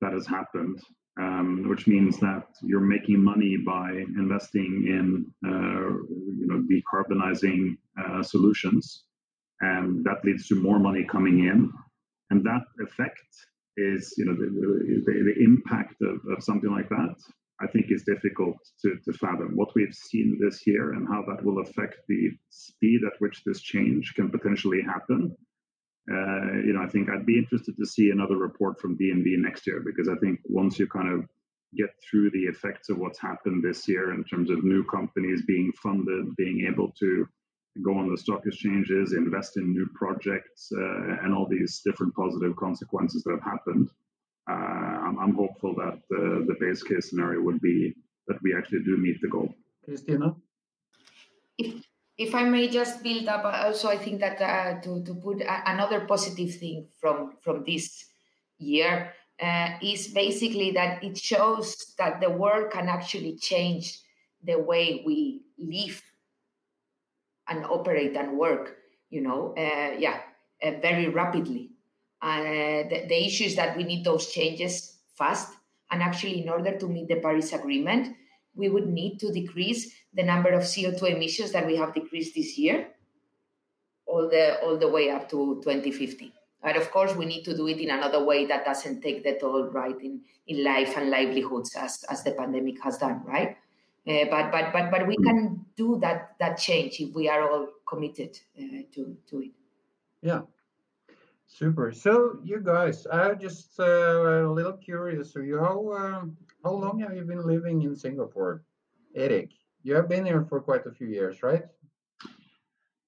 that 0.00 0.12
has 0.12 0.26
happened 0.26 0.80
um, 1.20 1.68
which 1.68 1.86
means 1.86 2.18
that 2.20 2.46
you're 2.62 2.80
making 2.80 3.22
money 3.22 3.56
by 3.56 3.90
investing 4.18 4.84
in 4.86 5.26
uh, 5.46 5.90
you 6.38 6.46
know 6.46 6.62
decarbonizing 6.70 7.76
uh, 8.02 8.22
solutions, 8.22 9.04
and 9.60 10.04
that 10.04 10.24
leads 10.24 10.48
to 10.48 10.60
more 10.60 10.78
money 10.78 11.04
coming 11.04 11.40
in, 11.40 11.70
and 12.30 12.44
that 12.44 12.62
effect 12.80 13.22
is 13.76 14.14
you 14.16 14.24
know 14.24 14.34
the, 14.34 15.02
the, 15.04 15.34
the 15.34 15.44
impact 15.44 15.94
of, 16.02 16.20
of 16.36 16.42
something 16.42 16.70
like 16.70 16.88
that. 16.88 17.14
I 17.60 17.68
think 17.68 17.86
is 17.88 18.02
difficult 18.02 18.56
to, 18.82 18.96
to 19.04 19.12
fathom 19.12 19.52
what 19.54 19.68
we've 19.76 19.94
seen 19.94 20.38
this 20.40 20.66
year 20.66 20.94
and 20.94 21.06
how 21.06 21.22
that 21.28 21.44
will 21.44 21.60
affect 21.60 21.98
the 22.08 22.30
speed 22.50 23.02
at 23.06 23.12
which 23.20 23.44
this 23.46 23.60
change 23.60 24.12
can 24.16 24.28
potentially 24.28 24.82
happen 24.82 25.36
uh, 26.10 26.60
you 26.64 26.74
know, 26.74 26.82
I 26.82 26.88
think 26.88 27.08
I'd 27.08 27.24
be 27.24 27.38
interested 27.38 27.76
to 27.78 27.86
see 27.86 28.10
another 28.10 28.36
report 28.36 28.78
from 28.78 28.98
DNV 28.98 29.38
next 29.38 29.66
year 29.66 29.82
because 29.84 30.08
I 30.08 30.16
think 30.16 30.40
once 30.44 30.78
you 30.78 30.86
kind 30.86 31.08
of 31.08 31.26
get 31.76 31.90
through 32.08 32.30
the 32.30 32.44
effects 32.44 32.90
of 32.90 32.98
what's 32.98 33.18
happened 33.18 33.64
this 33.64 33.88
year 33.88 34.12
in 34.12 34.22
terms 34.24 34.50
of 34.50 34.64
new 34.64 34.84
companies 34.84 35.42
being 35.46 35.72
funded, 35.82 36.36
being 36.36 36.66
able 36.70 36.92
to 37.00 37.26
go 37.82 37.96
on 37.96 38.10
the 38.10 38.18
stock 38.18 38.42
exchanges, 38.46 39.12
invest 39.12 39.56
in 39.56 39.72
new 39.72 39.88
projects, 39.94 40.70
uh, 40.76 41.24
and 41.24 41.34
all 41.34 41.48
these 41.48 41.80
different 41.84 42.14
positive 42.14 42.54
consequences 42.56 43.24
that 43.24 43.32
have 43.32 43.42
happened. 43.42 43.88
Uh, 44.48 44.52
I'm, 44.52 45.18
I'm, 45.18 45.34
hopeful 45.34 45.74
that 45.76 46.00
the 46.10 46.54
base 46.60 46.82
case 46.82 47.08
scenario 47.08 47.40
would 47.40 47.60
be 47.62 47.94
that 48.28 48.36
we 48.42 48.54
actually 48.54 48.84
do 48.84 48.96
meet 48.98 49.20
the 49.22 49.28
goal. 49.28 49.52
Christina? 49.84 50.36
If, 51.58 51.82
if 52.16 52.34
I 52.34 52.44
may 52.44 52.68
just 52.68 53.02
build 53.02 53.28
up, 53.28 53.44
uh, 53.44 53.66
also 53.66 53.88
I 53.88 53.98
think 53.98 54.20
that 54.20 54.40
uh, 54.40 54.80
to, 54.82 55.02
to 55.04 55.14
put 55.14 55.40
a, 55.40 55.70
another 55.70 56.00
positive 56.06 56.54
thing 56.54 56.86
from 57.00 57.36
from 57.40 57.64
this 57.64 58.06
year 58.58 59.12
uh, 59.42 59.70
is 59.82 60.08
basically 60.08 60.70
that 60.72 61.02
it 61.02 61.18
shows 61.18 61.94
that 61.98 62.20
the 62.20 62.30
world 62.30 62.70
can 62.70 62.88
actually 62.88 63.36
change 63.36 64.00
the 64.44 64.58
way 64.58 65.02
we 65.04 65.42
live 65.58 66.00
and 67.48 67.64
operate 67.64 68.16
and 68.16 68.38
work. 68.38 68.76
You 69.10 69.22
know, 69.22 69.54
uh, 69.56 69.96
yeah, 69.98 70.20
uh, 70.62 70.72
very 70.80 71.08
rapidly. 71.08 71.70
Uh, 72.22 72.88
the, 72.88 73.04
the 73.08 73.26
issue 73.26 73.44
is 73.44 73.56
that 73.56 73.76
we 73.76 73.84
need 73.84 74.04
those 74.04 74.32
changes 74.32 74.98
fast. 75.14 75.52
And 75.90 76.02
actually, 76.02 76.42
in 76.42 76.48
order 76.48 76.78
to 76.78 76.88
meet 76.88 77.08
the 77.08 77.16
Paris 77.16 77.52
Agreement, 77.52 78.16
we 78.54 78.68
would 78.68 78.88
need 78.88 79.18
to 79.20 79.32
decrease 79.32 79.94
the 80.14 80.22
number 80.22 80.50
of 80.50 80.62
CO2 80.62 81.16
emissions 81.16 81.52
that 81.52 81.66
we 81.66 81.76
have 81.76 81.94
decreased 81.94 82.34
this 82.34 82.56
year, 82.56 82.88
all 84.06 84.28
the 84.28 84.60
all 84.60 84.76
the 84.76 84.88
way 84.88 85.10
up 85.10 85.28
to 85.30 85.60
2050. 85.62 86.32
And 86.62 86.78
of 86.78 86.90
course, 86.90 87.14
we 87.14 87.26
need 87.26 87.44
to 87.44 87.54
do 87.54 87.68
it 87.68 87.78
in 87.78 87.90
another 87.90 88.24
way 88.24 88.46
that 88.46 88.64
doesn't 88.64 89.02
take 89.02 89.22
the 89.22 89.36
toll 89.38 89.68
right 89.70 90.00
in, 90.00 90.20
in 90.46 90.64
life 90.64 90.96
and 90.96 91.10
livelihoods 91.10 91.76
as, 91.76 92.04
as 92.08 92.24
the 92.24 92.32
pandemic 92.32 92.82
has 92.82 92.96
done, 92.96 93.22
right? 93.26 93.58
Uh, 94.06 94.24
but 94.30 94.50
but 94.50 94.72
but 94.72 94.90
but 94.90 95.06
we 95.06 95.16
can 95.16 95.64
do 95.76 95.98
that 95.98 96.34
that 96.38 96.58
change 96.58 97.00
if 97.00 97.14
we 97.14 97.28
are 97.28 97.50
all 97.50 97.68
committed 97.88 98.38
uh, 98.58 98.82
to 98.92 99.16
to 99.26 99.40
it. 99.40 99.50
Yeah, 100.20 100.42
super. 101.46 101.90
So 101.90 102.38
you 102.44 102.60
guys, 102.60 103.06
I'm 103.10 103.38
just 103.38 103.80
uh, 103.80 104.44
a 104.44 104.52
little 104.52 104.74
curious. 104.74 105.34
Are 105.36 105.44
you 105.44 105.58
how 105.58 105.88
uh, 105.88 106.24
how 106.64 106.72
long 106.72 106.98
have 107.00 107.14
you 107.14 107.24
been 107.24 107.46
living 107.46 107.82
in 107.82 107.94
Singapore, 107.94 108.64
Eric? 109.14 109.50
You 109.82 109.94
have 109.94 110.08
been 110.08 110.24
here 110.24 110.44
for 110.48 110.60
quite 110.60 110.86
a 110.86 110.92
few 110.92 111.06
years, 111.06 111.42
right? 111.42 111.64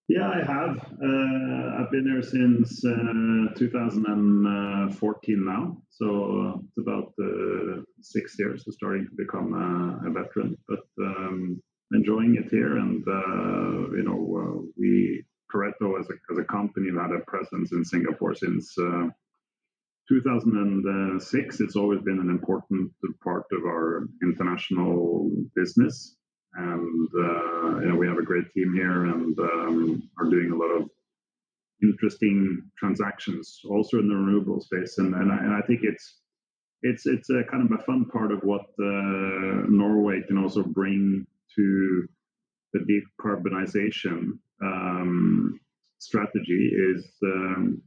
Yeah, 0.08 0.28
I 0.28 0.44
have. 0.44 0.76
Uh, 1.02 1.78
I've 1.78 1.90
been 1.90 2.04
there 2.04 2.22
since 2.22 2.84
uh, 2.84 3.52
2014 3.56 5.44
now, 5.44 5.82
so 5.90 6.06
uh, 6.06 6.58
it's 6.62 6.78
about 6.78 7.12
uh, 7.20 7.82
six 8.02 8.38
years. 8.38 8.64
So 8.64 8.70
starting 8.70 9.06
to 9.06 9.16
become 9.16 9.52
a, 9.54 10.06
a 10.06 10.10
veteran, 10.12 10.56
but 10.68 10.86
um, 11.00 11.60
enjoying 11.92 12.36
it 12.36 12.50
here. 12.50 12.76
And 12.76 13.02
uh, 13.08 13.90
you 13.96 14.04
know, 14.04 14.20
uh, 14.38 14.60
we 14.78 15.24
Pareto 15.52 15.98
as 15.98 16.08
a 16.08 16.14
as 16.30 16.38
a 16.38 16.44
company 16.44 16.90
had 16.92 17.10
a 17.10 17.24
presence 17.26 17.72
in 17.72 17.84
Singapore 17.84 18.34
since 18.36 18.76
2006, 20.08 21.60
it's 21.60 21.76
always 21.76 22.00
been 22.02 22.20
an 22.20 22.30
important 22.30 22.90
part 23.22 23.44
of 23.52 23.64
our 23.64 24.08
international 24.22 25.30
business. 25.54 26.16
And 26.54 27.08
uh, 27.14 27.80
you 27.80 27.88
know, 27.88 27.96
we 27.96 28.06
have 28.06 28.18
a 28.18 28.22
great 28.22 28.50
team 28.52 28.72
here 28.74 29.04
and 29.04 29.38
um, 29.38 30.08
are 30.18 30.30
doing 30.30 30.52
a 30.52 30.56
lot 30.56 30.70
of 30.70 30.88
interesting 31.82 32.62
transactions 32.78 33.60
also 33.68 33.98
in 33.98 34.08
the 34.08 34.14
renewable 34.14 34.60
space. 34.60 34.98
And, 34.98 35.14
and, 35.14 35.30
I, 35.30 35.36
and 35.36 35.54
I 35.54 35.60
think 35.66 35.80
it's 35.82 36.20
it's 36.82 37.06
it's 37.06 37.30
a 37.30 37.42
kind 37.50 37.64
of 37.64 37.78
a 37.78 37.82
fun 37.82 38.06
part 38.06 38.32
of 38.32 38.40
what 38.42 38.66
uh, 38.78 39.66
Norway 39.68 40.22
can 40.26 40.38
also 40.38 40.62
bring 40.62 41.26
to 41.56 42.08
the 42.72 42.80
decarbonization 42.80 44.38
um, 44.62 45.58
strategy 45.98 46.72
is 46.74 47.06
um, 47.24 47.82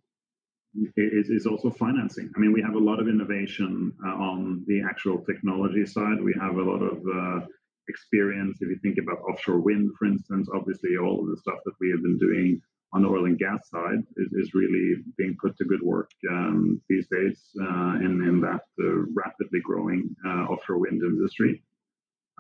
is, 0.96 1.30
is 1.30 1.46
also 1.46 1.70
financing. 1.72 2.30
I 2.36 2.40
mean, 2.40 2.54
we 2.54 2.62
have 2.62 2.76
a 2.76 2.80
lot 2.80 3.00
of 3.00 3.08
innovation 3.08 3.92
uh, 4.06 4.10
on 4.10 4.64
the 4.68 4.82
actual 4.82 5.24
technology 5.24 5.86
side. 5.86 6.22
We 6.22 6.36
have 6.40 6.56
a 6.58 6.62
lot 6.62 6.82
of 6.82 6.98
uh, 7.08 7.46
experience. 7.88 8.60
If 8.62 8.70
you 8.70 8.80
think 8.82 8.98
about 9.02 9.22
offshore 9.22 9.60
wind, 9.60 9.92
for 9.98 10.06
instance, 10.06 10.48
obviously 10.54 10.98
all 10.98 11.20
of 11.22 11.28
the 11.28 11.38
stuff 11.38 11.60
that 11.66 11.74
we 11.82 11.90
have 11.92 12.04
been 12.04 12.18
doing 12.18 12.62
on 12.94 13.04
the 13.04 13.08
oil 13.08 13.26
and 13.26 13.38
gas 13.38 13.70
side 13.70 14.00
is, 14.18 14.34
is 14.34 14.54
really 14.54 14.96
being 15.18 15.38
put 15.40 15.56
to 15.58 15.66
good 15.66 15.82
work 15.82 16.10
um, 16.32 16.82
these 16.90 17.08
days 17.08 17.50
uh, 17.62 17.96
in, 17.98 18.24
in 18.28 18.42
that 18.42 18.62
uh, 18.82 19.06
rapidly 19.14 19.60
growing 19.64 20.16
uh, 20.26 20.46
offshore 20.46 20.80
wind 20.80 21.02
industry. 21.04 21.62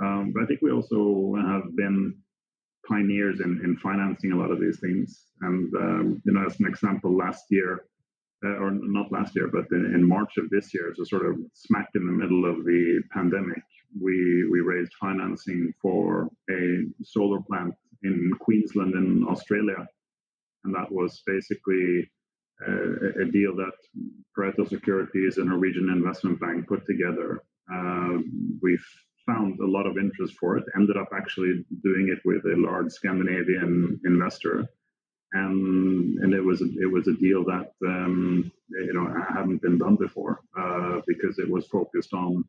Um, 0.01 0.31
but 0.33 0.43
I 0.43 0.45
think 0.45 0.61
we 0.61 0.71
also 0.71 1.35
have 1.45 1.75
been 1.75 2.15
pioneers 2.87 3.41
in, 3.41 3.61
in 3.63 3.77
financing 3.77 4.31
a 4.31 4.37
lot 4.37 4.49
of 4.49 4.59
these 4.59 4.79
things. 4.79 5.25
And, 5.41 5.73
um, 5.75 6.21
you 6.25 6.33
know, 6.33 6.45
as 6.45 6.59
an 6.59 6.67
example, 6.67 7.15
last 7.15 7.45
year, 7.49 7.85
uh, 8.43 8.55
or 8.63 8.71
not 8.71 9.11
last 9.11 9.35
year, 9.35 9.49
but 9.51 9.65
in, 9.71 9.93
in, 9.95 10.07
March 10.07 10.37
of 10.37 10.49
this 10.49 10.73
year, 10.73 10.93
so 10.95 11.03
sort 11.03 11.25
of 11.25 11.35
smack 11.53 11.89
in 11.95 12.05
the 12.05 12.11
middle 12.11 12.49
of 12.49 12.63
the 12.63 13.01
pandemic, 13.11 13.63
we 13.99 14.47
we 14.49 14.61
raised 14.61 14.93
financing 14.93 15.73
for 15.81 16.29
a 16.49 16.85
solar 17.03 17.41
plant 17.41 17.73
in 18.03 18.31
Queensland 18.39 18.93
in 18.93 19.25
Australia, 19.27 19.85
and 20.63 20.73
that 20.73 20.89
was 20.91 21.21
basically 21.25 22.09
uh, 22.65 23.23
a 23.23 23.25
deal 23.25 23.55
that 23.55 23.73
Pareto 24.37 24.67
Securities 24.67 25.37
and 25.37 25.49
Norwegian 25.49 25.89
Investment 25.89 26.39
Bank 26.39 26.67
put 26.67 26.85
together. 26.85 27.43
Uh, 27.73 28.19
we 28.61 28.77
found 29.25 29.59
a 29.59 29.65
lot 29.65 29.85
of 29.85 29.97
interest 29.97 30.33
for 30.39 30.57
it. 30.57 30.63
Ended 30.75 30.97
up 30.97 31.09
actually 31.15 31.65
doing 31.83 32.09
it 32.09 32.19
with 32.25 32.43
a 32.45 32.55
large 32.57 32.91
Scandinavian 32.91 33.99
investor 34.05 34.67
and 35.33 36.17
and 36.19 36.33
it 36.33 36.43
was 36.43 36.61
a, 36.61 36.65
it 36.65 36.91
was 36.91 37.07
a 37.07 37.13
deal 37.13 37.43
that 37.45 37.71
um, 37.85 38.51
you 38.69 38.93
know 38.93 39.13
hadn't 39.33 39.61
been 39.61 39.77
done 39.77 39.95
before 39.95 40.41
uh, 40.57 41.01
because 41.07 41.39
it 41.39 41.49
was 41.49 41.67
focused 41.67 42.13
on 42.13 42.43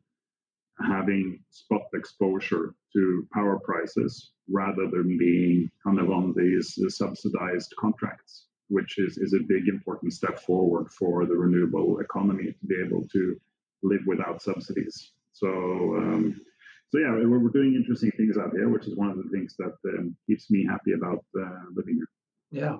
having 0.87 1.39
spot 1.51 1.83
exposure 1.93 2.73
to 2.93 3.27
power 3.33 3.59
prices 3.59 4.31
rather 4.49 4.87
than 4.87 5.17
being 5.17 5.69
kind 5.83 5.99
of 5.99 6.09
on 6.09 6.33
these 6.35 6.77
subsidized 6.89 7.73
contracts, 7.79 8.47
which 8.69 8.97
is, 8.97 9.17
is 9.17 9.33
a 9.33 9.43
big 9.47 9.67
important 9.67 10.13
step 10.13 10.39
forward 10.39 10.89
for 10.91 11.25
the 11.25 11.33
renewable 11.33 11.99
economy 11.99 12.51
to 12.51 12.65
be 12.67 12.75
able 12.85 13.07
to 13.09 13.39
live 13.83 14.01
without 14.05 14.41
subsidies. 14.41 15.11
So, 15.33 15.47
um, 15.47 16.41
so 16.89 16.99
yeah, 16.99 17.11
we're, 17.11 17.39
we're, 17.39 17.49
doing 17.49 17.75
interesting 17.75 18.11
things 18.11 18.37
out 18.37 18.51
there, 18.53 18.69
which 18.69 18.87
is 18.87 18.95
one 18.95 19.09
of 19.09 19.17
the 19.17 19.29
things 19.31 19.55
that 19.57 19.73
um, 19.97 20.15
keeps 20.27 20.51
me 20.51 20.65
happy 20.65 20.93
about 20.93 21.23
uh, 21.39 21.63
living 21.73 21.95
here. 21.95 22.07
Yeah. 22.51 22.77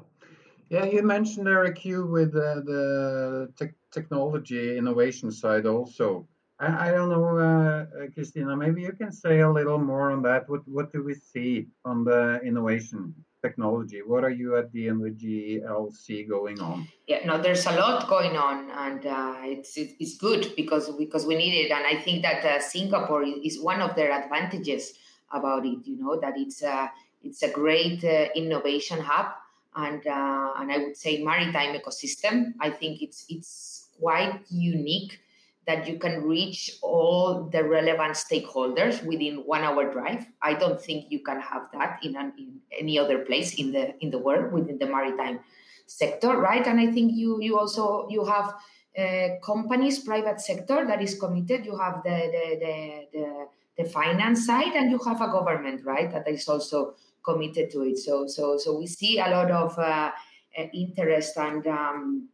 Yeah, 0.70 0.86
you 0.86 1.04
mentioned 1.04 1.48
Eric 1.48 1.82
with 1.84 2.36
uh, 2.36 2.62
the 2.64 3.52
te 3.58 3.70
technology 3.92 4.78
innovation 4.78 5.30
side 5.32 5.66
also. 5.66 6.28
I, 6.62 6.88
I 6.88 6.92
don't 6.92 7.10
know, 7.10 7.38
uh, 7.38 8.04
uh, 8.04 8.08
Christina, 8.14 8.56
maybe 8.56 8.82
you 8.82 8.94
can 8.94 9.12
say 9.12 9.40
a 9.40 9.52
little 9.52 9.80
more 9.80 10.12
on 10.12 10.22
that. 10.22 10.48
What 10.48 10.62
what 10.68 10.94
do 10.94 11.04
we 11.04 11.16
see 11.16 11.68
on 11.84 12.06
the 12.06 12.40
innovation 12.44 13.14
technology? 13.42 14.02
What 14.02 14.24
are 14.24 14.30
you 14.30 14.56
at 14.56 14.72
the 14.72 14.88
NVGLC 14.88 16.30
going 16.30 16.62
on? 16.62 16.88
Yeah, 17.08 17.26
no, 17.26 17.42
there's 17.42 17.66
a 17.66 17.74
lot 17.74 18.08
going 18.08 18.38
on, 18.38 18.70
and 18.72 19.06
uh, 19.06 19.36
it's 19.44 19.74
it's 19.76 20.18
good 20.18 20.54
because 20.56 20.90
because 20.96 21.26
we 21.26 21.36
need 21.36 21.66
it, 21.66 21.72
and 21.72 21.86
I 21.86 22.00
think 22.02 22.22
that 22.22 22.46
uh, 22.46 22.62
Singapore 22.62 23.24
is 23.24 23.60
one 23.60 23.82
of 23.82 23.96
their 23.96 24.12
advantages 24.14 24.94
about 25.34 25.66
it. 25.66 25.86
You 25.86 25.98
know 25.98 26.18
that 26.22 26.38
it's 26.38 26.62
a 26.62 26.92
it's 27.24 27.44
a 27.44 27.50
great 27.50 28.06
uh, 28.06 28.28
innovation 28.36 29.00
hub 29.02 29.41
and 29.76 30.06
uh, 30.06 30.54
and 30.58 30.72
I 30.72 30.78
would 30.78 30.98
say 30.98 31.24
maritime 31.24 31.76
ecosystem. 31.76 32.54
I 32.60 32.70
think 32.70 33.02
it's 33.02 33.26
it's 33.30 33.88
quite 34.00 34.42
unique 34.50 35.20
that 35.68 35.88
you 35.88 36.00
can 36.00 36.24
reach 36.24 36.80
all 36.82 37.44
the 37.44 37.64
relevant 37.64 38.16
stakeholders 38.16 39.06
within 39.06 39.38
one 39.46 39.62
hour 39.62 39.92
drive. 39.92 40.26
I 40.42 40.56
don't 40.56 40.82
think 40.82 41.12
you 41.12 41.20
can 41.20 41.40
have 41.40 41.68
that 41.74 42.00
in, 42.04 42.16
an, 42.16 42.34
in 42.38 42.60
any 42.78 42.98
other 42.98 43.20
place 43.20 43.54
in 43.56 43.72
the 43.72 43.94
in 44.00 44.12
the 44.12 44.18
world 44.18 44.52
within 44.52 44.80
the 44.80 44.88
maritime 44.88 45.40
sector, 45.86 46.36
right? 46.38 46.66
And 46.66 46.80
I 46.80 46.92
think 46.92 47.14
you 47.14 47.42
you 47.42 47.58
also 47.58 48.08
you 48.10 48.26
have 48.26 48.56
uh, 48.98 49.40
companies, 49.44 50.00
private 50.00 50.42
sector 50.42 50.86
that 50.86 51.02
is 51.02 51.16
committed. 51.16 51.66
You 51.66 51.78
have 51.78 52.04
the 52.04 52.18
the, 52.36 52.46
the 52.64 52.76
the 53.14 53.48
the 53.82 53.90
finance 53.90 54.46
side, 54.46 54.74
and 54.74 54.92
you 54.92 55.00
have 55.06 55.22
a 55.22 55.28
government, 55.28 55.86
right? 55.86 56.12
That 56.12 56.28
is 56.28 56.48
also 56.48 56.96
committed 57.24 57.72
to 57.72 57.82
it. 57.84 57.98
So 57.98 58.28
so 58.28 58.58
so 58.58 58.78
we 58.78 58.88
see 58.88 59.20
a 59.20 59.30
lot 59.30 59.52
of 59.52 59.78
uh, 59.78 60.12
uh 60.58 60.68
interest 60.74 61.38
and 61.38 61.66
um, 61.68 62.30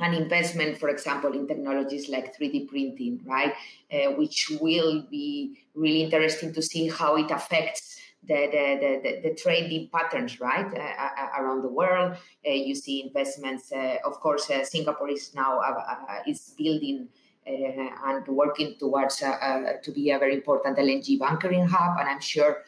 an 0.00 0.14
investment, 0.14 0.78
for 0.78 0.88
example, 0.88 1.32
in 1.32 1.46
technologies 1.46 2.08
like 2.08 2.36
3D 2.36 2.68
printing, 2.68 3.20
right? 3.26 3.54
Uh, 3.92 4.12
which 4.12 4.50
will 4.60 5.04
be 5.10 5.58
really 5.74 6.02
interesting 6.02 6.52
to 6.54 6.62
see 6.62 6.88
how 6.88 7.16
it 7.16 7.30
affects 7.30 8.00
the, 8.22 8.48
the, 8.50 9.00
the, 9.02 9.28
the 9.28 9.34
trading 9.34 9.88
patterns, 9.92 10.40
right, 10.40 10.66
uh, 10.74 10.80
uh 10.80 11.40
around 11.40 11.62
the 11.62 11.68
world. 11.68 12.16
Uh, 12.46 12.50
you 12.50 12.74
see 12.74 13.02
investments. 13.06 13.72
Uh, 13.72 13.96
of 14.04 14.14
course, 14.20 14.50
Singapore 14.64 15.10
is 15.10 15.34
now 15.34 15.60
is 16.26 16.54
building 16.56 17.08
uh, 17.08 17.29
and 17.46 18.26
working 18.28 18.76
towards 18.78 19.22
uh, 19.22 19.30
uh, 19.30 19.72
to 19.82 19.92
be 19.92 20.10
a 20.10 20.18
very 20.18 20.34
important 20.34 20.76
LNG 20.78 21.18
bunkering 21.18 21.66
hub. 21.66 21.98
And 21.98 22.08
I'm 22.08 22.20
sure 22.20 22.64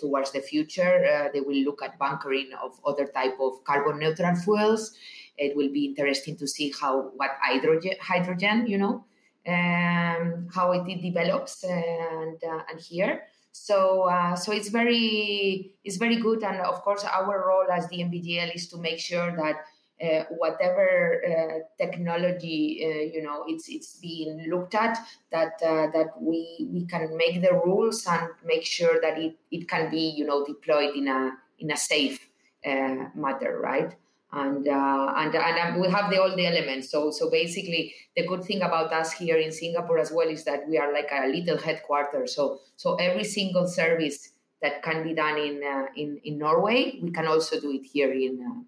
towards 0.00 0.32
the 0.32 0.40
future 0.40 1.30
they 1.32 1.40
will 1.40 1.62
look 1.64 1.82
at 1.82 1.98
bunkering 1.98 2.50
of 2.62 2.78
other 2.84 3.06
type 3.06 3.38
of 3.40 3.62
carbon 3.64 3.98
neutral 3.98 4.34
fuels. 4.36 4.92
It 5.38 5.56
will 5.56 5.72
be 5.72 5.86
interesting 5.86 6.36
to 6.36 6.46
see 6.46 6.72
how 6.80 7.10
what 7.16 7.30
hydrogen, 7.40 7.92
hydrogen, 8.00 8.66
you 8.66 8.78
know, 8.78 9.04
um, 9.46 10.48
how 10.52 10.72
it 10.72 10.84
develops 11.02 11.62
and 11.64 12.38
and 12.42 12.80
here. 12.80 13.22
So 13.52 14.02
uh, 14.02 14.36
so 14.36 14.52
it's 14.52 14.68
very 14.68 15.72
it's 15.82 15.96
very 15.96 16.16
good, 16.16 16.44
and 16.44 16.60
of 16.60 16.82
course 16.82 17.04
our 17.04 17.48
role 17.48 17.66
as 17.72 17.86
DNVGL 17.86 18.54
is 18.54 18.68
to 18.68 18.76
make 18.76 18.98
sure 18.98 19.34
that 19.34 19.64
uh, 20.02 20.24
whatever 20.28 21.22
uh, 21.24 21.58
technology 21.78 22.82
uh, 22.84 23.16
you 23.16 23.22
know 23.22 23.44
it's 23.48 23.68
it's 23.68 23.96
being 23.96 24.46
looked 24.50 24.74
at 24.74 24.98
that 25.32 25.54
uh, 25.64 25.86
that 25.90 26.10
we 26.20 26.68
we 26.70 26.84
can 26.84 27.16
make 27.16 27.40
the 27.40 27.52
rules 27.64 28.06
and 28.06 28.28
make 28.44 28.64
sure 28.64 29.00
that 29.00 29.18
it, 29.18 29.34
it 29.50 29.68
can 29.68 29.90
be 29.90 30.12
you 30.16 30.26
know 30.26 30.44
deployed 30.44 30.94
in 30.94 31.08
a 31.08 31.32
in 31.58 31.70
a 31.70 31.76
safe 31.76 32.28
uh, 32.66 33.08
matter 33.14 33.58
right? 33.62 33.94
And 34.32 34.68
uh, 34.68 35.14
and 35.16 35.34
and 35.34 35.80
we 35.80 35.88
have 35.88 36.10
the 36.10 36.20
all 36.20 36.36
the 36.36 36.46
elements. 36.46 36.90
So 36.90 37.10
so 37.10 37.30
basically 37.30 37.94
the 38.16 38.26
good 38.26 38.44
thing 38.44 38.60
about 38.60 38.92
us 38.92 39.12
here 39.12 39.38
in 39.38 39.50
Singapore 39.50 39.98
as 39.98 40.12
well 40.12 40.28
is 40.28 40.44
that 40.44 40.68
we 40.68 40.76
are 40.76 40.92
like 40.92 41.08
a 41.10 41.28
little 41.28 41.56
headquarters 41.56 42.34
so 42.34 42.60
so 42.76 42.96
every 42.96 43.24
single 43.24 43.66
service 43.66 44.32
that 44.60 44.82
can 44.82 45.04
be 45.04 45.14
done 45.14 45.38
in 45.38 45.62
in 45.96 46.20
in 46.24 46.38
Norway 46.38 46.98
we 47.00 47.12
can 47.12 47.26
also 47.26 47.60
do 47.60 47.70
it 47.70 47.86
here 47.86 48.12
in 48.12 48.66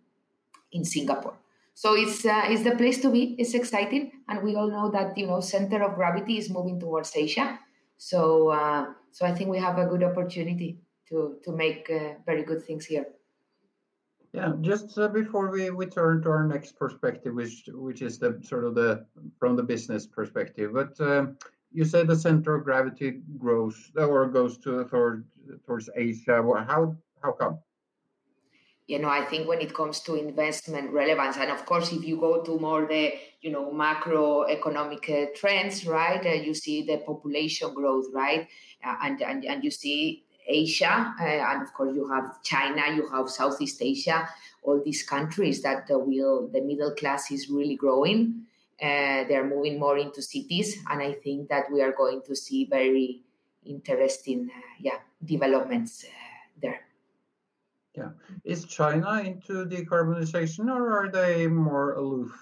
in 0.72 0.84
Singapore. 0.84 1.34
So 1.74 1.94
it's 1.94 2.24
uh, 2.24 2.42
it's 2.46 2.64
the 2.64 2.74
place 2.74 3.00
to 3.02 3.10
be. 3.10 3.36
It's 3.38 3.54
exciting, 3.54 4.10
and 4.28 4.42
we 4.42 4.56
all 4.56 4.68
know 4.68 4.90
that 4.90 5.16
you 5.16 5.26
know 5.26 5.40
center 5.40 5.82
of 5.82 5.94
gravity 5.94 6.36
is 6.36 6.50
moving 6.50 6.80
towards 6.80 7.14
Asia. 7.14 7.58
So 7.98 8.48
uh, 8.48 8.86
so 9.12 9.26
I 9.26 9.32
think 9.32 9.50
we 9.50 9.58
have 9.58 9.78
a 9.78 9.86
good 9.86 10.02
opportunity 10.02 10.80
to 11.08 11.36
to 11.44 11.52
make 11.52 11.88
uh, 11.90 12.14
very 12.26 12.42
good 12.42 12.64
things 12.64 12.84
here. 12.84 13.06
Yeah, 14.32 14.52
just 14.60 14.98
uh, 14.98 15.08
before 15.08 15.50
we, 15.50 15.70
we 15.70 15.86
turn 15.86 16.20
to 16.22 16.28
our 16.28 16.46
next 16.46 16.76
perspective, 16.76 17.34
which 17.34 17.68
which 17.72 18.02
is 18.02 18.18
the 18.18 18.38
sort 18.42 18.64
of 18.64 18.74
the 18.74 19.06
from 19.38 19.56
the 19.56 19.62
business 19.62 20.06
perspective, 20.06 20.72
but 20.74 21.00
uh, 21.00 21.26
you 21.72 21.84
said 21.84 22.08
the 22.08 22.16
center 22.16 22.56
of 22.56 22.64
gravity 22.64 23.20
grows 23.38 23.90
or 23.96 24.26
goes 24.26 24.58
to 24.58 24.84
toward, 24.84 25.24
towards 25.64 25.88
Asia. 25.96 26.42
How 26.66 26.96
how 27.22 27.32
come? 27.32 27.58
You 28.88 28.98
know 28.98 29.08
i 29.08 29.24
think 29.24 29.46
when 29.46 29.60
it 29.60 29.72
comes 29.72 30.00
to 30.00 30.14
investment 30.16 30.90
relevance 30.90 31.36
and 31.36 31.50
of 31.50 31.64
course 31.64 31.92
if 31.92 32.02
you 32.04 32.16
go 32.18 32.42
to 32.42 32.58
more 32.58 32.86
the 32.86 33.12
you 33.42 33.52
know 33.52 33.70
macroeconomic 33.70 35.04
uh, 35.10 35.26
trends 35.36 35.86
right 35.86 36.26
uh, 36.26 36.30
you 36.30 36.54
see 36.54 36.82
the 36.82 36.98
population 37.06 37.72
growth 37.72 38.06
right? 38.12 38.48
Uh, 38.84 38.96
and, 39.02 39.22
and 39.22 39.44
and 39.44 39.62
you 39.62 39.70
see 39.70 40.24
asia 40.48 41.14
uh, 41.20 41.24
and 41.24 41.62
of 41.62 41.72
course 41.74 41.94
you 41.94 42.08
have 42.08 42.42
china 42.42 42.82
you 42.96 43.06
have 43.10 43.28
southeast 43.28 43.80
asia 43.82 44.28
all 44.62 44.82
these 44.82 45.02
countries 45.02 45.62
that 45.62 45.84
will 45.90 46.48
the 46.48 46.60
middle 46.60 46.92
class 46.94 47.30
is 47.30 47.48
really 47.48 47.76
growing. 47.76 48.42
Uh, 48.82 49.24
they're 49.28 49.46
moving 49.46 49.78
more 49.78 49.98
into 49.98 50.22
cities 50.22 50.78
and 50.88 51.02
i 51.02 51.12
think 51.12 51.48
that 51.48 51.64
we 51.72 51.82
are 51.82 51.90
going 51.92 52.22
to 52.22 52.36
see 52.36 52.64
very 52.64 53.22
interesting 53.66 54.48
uh, 54.54 54.60
yeah 54.78 54.98
developments 55.24 56.06
there 56.62 56.87
yeah. 57.98 58.10
Is 58.44 58.64
China 58.64 59.20
into 59.24 59.66
decarbonization 59.66 60.70
or 60.70 60.82
are 60.98 61.10
they 61.10 61.46
more 61.46 61.94
aloof? 61.94 62.32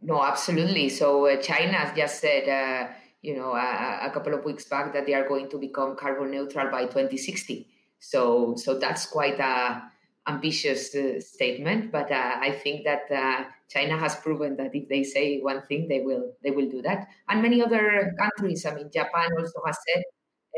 No, 0.00 0.22
absolutely. 0.22 0.88
So 0.88 1.26
uh, 1.26 1.40
China 1.40 1.74
has 1.74 1.96
just 1.96 2.20
said, 2.20 2.48
uh, 2.48 2.92
you 3.22 3.36
know, 3.36 3.52
a, 3.52 4.08
a, 4.08 4.10
couple 4.12 4.34
of 4.34 4.44
weeks 4.44 4.64
back 4.64 4.92
that 4.92 5.06
they 5.06 5.14
are 5.14 5.28
going 5.28 5.48
to 5.50 5.58
become 5.58 5.94
carbon 5.94 6.32
neutral 6.32 6.68
by 6.70 6.82
2060. 6.86 7.68
So, 8.00 8.56
so 8.56 8.78
that's 8.78 9.06
quite 9.06 9.38
a 9.38 9.82
ambitious 10.26 10.92
uh, 10.96 11.20
statement. 11.20 11.92
But 11.92 12.10
uh, 12.10 12.36
I 12.40 12.50
think 12.50 12.84
that 12.84 13.02
uh, 13.10 13.44
China 13.68 13.96
has 13.96 14.16
proven 14.16 14.56
that 14.56 14.74
if 14.74 14.88
they 14.88 15.04
say 15.04 15.38
one 15.38 15.62
thing, 15.68 15.86
they 15.88 16.00
will 16.00 16.32
they 16.42 16.50
will 16.50 16.68
do 16.68 16.82
that. 16.82 17.06
And 17.28 17.40
many 17.40 17.62
other 17.62 18.12
countries. 18.18 18.66
I 18.66 18.74
mean, 18.74 18.90
Japan 18.92 19.30
also 19.38 19.62
has 19.64 19.78
said 19.86 20.02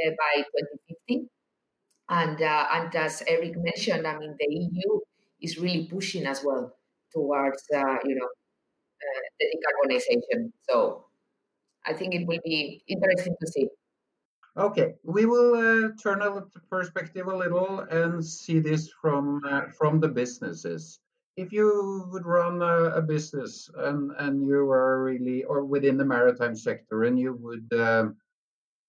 uh, 0.06 0.10
by 0.16 0.42
2050 1.06 1.28
and, 2.08 2.40
uh, 2.40 2.66
and 2.72 2.94
as 2.94 3.22
Eric 3.26 3.56
mentioned, 3.56 4.06
I 4.06 4.18
mean, 4.18 4.36
the 4.38 4.46
EU 4.48 5.00
is 5.40 5.58
really 5.58 5.86
pushing 5.86 6.26
as 6.26 6.42
well 6.44 6.76
towards, 7.12 7.62
uh, 7.74 7.96
you 8.04 8.14
know, 8.14 8.26
uh, 8.26 9.20
the 9.40 9.46
decarbonization. 9.52 10.52
So 10.68 11.06
I 11.86 11.92
think 11.92 12.14
it 12.14 12.26
will 12.26 12.40
be 12.44 12.82
interesting 12.88 13.36
to 13.40 13.46
see. 13.46 13.68
Okay, 14.56 14.94
we 15.02 15.26
will 15.26 15.54
uh, 15.54 15.88
turn 16.00 16.20
the 16.20 16.46
perspective 16.70 17.26
a 17.26 17.36
little 17.36 17.80
and 17.90 18.24
see 18.24 18.60
this 18.60 18.88
from 19.00 19.42
uh, 19.44 19.62
from 19.76 19.98
the 19.98 20.08
businesses. 20.08 21.00
if 21.36 21.52
you 21.52 22.06
would 22.12 22.24
run 22.24 22.62
a, 22.62 22.94
a, 23.00 23.02
business 23.02 23.68
and 23.88 24.12
and 24.18 24.46
you 24.46 24.70
are 24.70 25.02
really 25.02 25.42
or 25.44 25.64
within 25.64 25.96
the 25.98 26.04
maritime 26.04 26.54
sector 26.54 27.04
and 27.04 27.18
you 27.18 27.34
would 27.34 27.66
uh, 27.72 28.06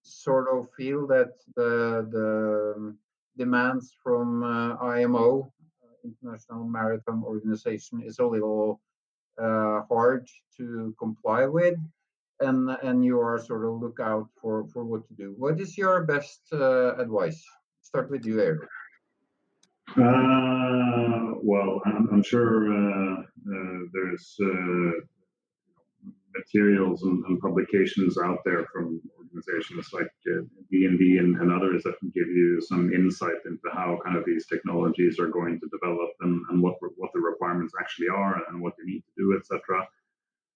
sort 0.04 0.46
of 0.54 0.70
feel 0.78 1.08
that 1.08 1.34
the 1.56 2.06
the 2.16 2.96
demands 3.38 3.94
from 4.04 4.44
uh, 4.44 4.76
IMO 4.78 5.52
International 6.04 6.64
Maritime 6.64 7.24
Organization 7.24 8.02
is 8.02 8.20
a 8.20 8.26
little 8.26 8.82
uh, 9.42 9.82
hard 9.90 10.28
to 10.58 10.96
comply 11.00 11.46
with. 11.46 11.78
And 12.42 12.70
and 12.84 13.06
you 13.06 13.20
are 13.22 13.40
sort 13.40 13.64
of 13.64 13.80
look 13.80 14.00
out 14.02 14.28
for 14.42 14.68
for 14.68 14.84
what 14.84 15.08
to 15.08 15.14
do. 15.14 15.34
What 15.38 15.60
is 15.62 15.78
your 15.78 16.04
best 16.04 16.42
uh, 16.52 16.96
advice? 16.98 17.42
Start 17.82 18.12
with 18.12 18.26
you 18.26 18.42
Eric. 18.42 18.68
Uh, 19.96 21.40
well, 21.42 21.80
I'm, 21.86 22.10
I'm 22.12 22.24
sure 22.24 22.68
uh, 22.74 23.22
uh, 23.22 23.80
there's 23.94 24.36
uh, 24.44 24.92
materials 26.38 27.04
and, 27.04 27.24
and, 27.26 27.40
publications 27.40 28.18
out 28.18 28.40
there 28.46 28.66
from 28.72 29.02
organizations 29.18 29.90
like 29.94 30.08
DNV 30.74 31.20
and, 31.20 31.40
and, 31.42 31.52
others 31.52 31.84
that 31.84 31.98
can 32.00 32.10
give 32.14 32.28
you 32.28 32.62
some 32.62 32.94
insight 32.94 33.40
into 33.46 33.68
how 33.74 34.00
kind 34.04 34.18
of 34.18 34.26
these 34.26 34.46
technologies 34.48 35.20
are 35.20 35.28
going 35.28 35.60
to 35.60 35.68
develop 35.70 36.12
and, 36.22 36.42
and 36.50 36.62
what 36.62 36.76
what 36.98 37.12
the 37.14 37.20
requirements 37.20 37.74
actually 37.80 38.08
are 38.08 38.42
and 38.50 38.62
what 38.62 38.74
they 38.78 38.86
need 38.86 39.02
to 39.02 39.14
do, 39.18 39.38
etc. 39.38 39.88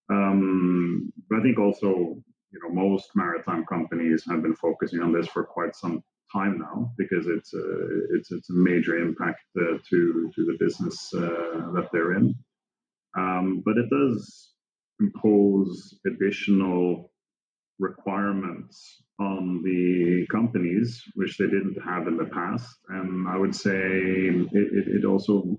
Um, 0.10 1.12
but 1.30 1.40
I 1.40 1.42
think 1.44 1.60
also, 1.60 1.88
you 2.52 2.60
know, 2.62 2.70
most 2.70 3.10
maritime 3.16 3.66
companies 3.66 4.24
have 4.28 4.42
been 4.42 4.56
focusing 4.56 5.02
on 5.02 5.14
this 5.14 5.28
for 5.28 5.44
quite 5.44 5.76
some 5.76 6.04
time 6.34 6.60
now 6.60 6.92
because 6.98 7.28
it's 7.28 7.54
a 7.54 8.16
it's 8.16 8.32
it's 8.32 8.50
a 8.50 8.54
major 8.54 8.98
impact 8.98 9.42
uh, 9.58 9.78
to 9.90 10.32
to 10.36 10.46
the 10.46 10.58
business 10.60 11.12
uh, 11.14 11.72
that 11.74 11.90
they're 11.92 12.14
in. 12.14 12.36
Um, 13.18 13.62
but 13.66 13.78
it 13.78 13.90
does 13.90 14.52
impose 15.00 15.98
additional 16.06 17.12
requirements 17.80 19.02
on 19.20 19.62
the 19.64 20.26
companies 20.32 21.04
which 21.16 21.38
they 21.38 21.46
didn't 21.46 21.78
have 21.84 22.08
in 22.08 22.18
the 22.18 22.26
past, 22.26 22.78
and 22.90 23.28
I 23.28 23.38
would 23.38 23.56
say 23.56 23.78
it, 23.78 24.48
it, 24.54 24.88
it 24.88 25.06
also 25.06 25.58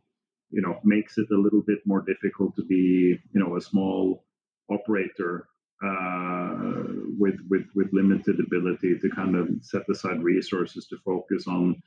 you 0.50 0.62
know 0.62 0.78
makes 0.84 1.18
it 1.18 1.28
a 1.32 1.36
little 1.36 1.62
bit 1.66 1.78
more 1.86 2.02
difficult 2.02 2.56
to 2.56 2.64
be 2.64 3.18
you 3.32 3.40
know 3.40 3.56
a 3.56 3.60
small 3.60 4.24
operator 4.70 5.46
uh, 5.84 6.84
with 7.18 7.36
with 7.48 7.66
with 7.74 7.88
limited 7.92 8.40
ability 8.40 8.98
to 8.98 9.08
kind 9.10 9.36
of 9.36 9.48
set 9.62 9.82
aside 9.90 10.22
resources 10.22 10.86
to 10.88 10.96
focus 11.04 11.46
on 11.46 11.80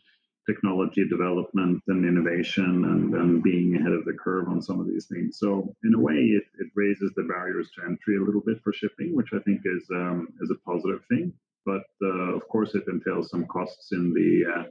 technology 0.45 1.07
development 1.07 1.81
and 1.87 2.05
innovation 2.05 2.85
and, 2.85 3.13
and 3.13 3.43
being 3.43 3.75
ahead 3.75 3.93
of 3.93 4.05
the 4.05 4.13
curve 4.13 4.47
on 4.49 4.61
some 4.61 4.79
of 4.79 4.87
these 4.87 5.05
things. 5.05 5.39
So 5.39 5.73
in 5.83 5.93
a 5.93 5.99
way, 5.99 6.15
it, 6.15 6.43
it 6.59 6.67
raises 6.75 7.11
the 7.15 7.23
barriers 7.23 7.69
to 7.75 7.85
entry 7.85 8.17
a 8.17 8.21
little 8.21 8.41
bit 8.41 8.61
for 8.63 8.73
shipping, 8.73 9.15
which 9.15 9.29
I 9.33 9.39
think 9.39 9.61
is 9.65 9.83
um, 9.91 10.27
is 10.41 10.51
a 10.51 10.59
positive 10.69 11.01
thing. 11.09 11.33
But 11.65 11.85
uh, 12.01 12.35
of 12.35 12.47
course, 12.49 12.75
it 12.75 12.83
entails 12.87 13.29
some 13.29 13.45
costs 13.45 13.91
in 13.93 14.13
the 14.13 14.31
uh, 14.53 14.63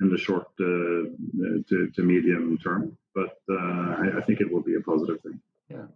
in 0.00 0.10
the 0.10 0.18
short 0.18 0.48
uh, 0.60 1.14
to, 1.68 1.90
to 1.94 2.02
medium 2.02 2.58
term. 2.58 2.96
But 3.14 3.38
uh, 3.48 3.54
I, 4.02 4.18
I 4.18 4.20
think 4.22 4.40
it 4.40 4.52
will 4.52 4.62
be 4.62 4.74
a 4.74 4.80
positive 4.80 5.20
thing. 5.20 5.40
Yeah, 5.68 5.86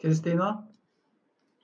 Christina. 0.00 0.64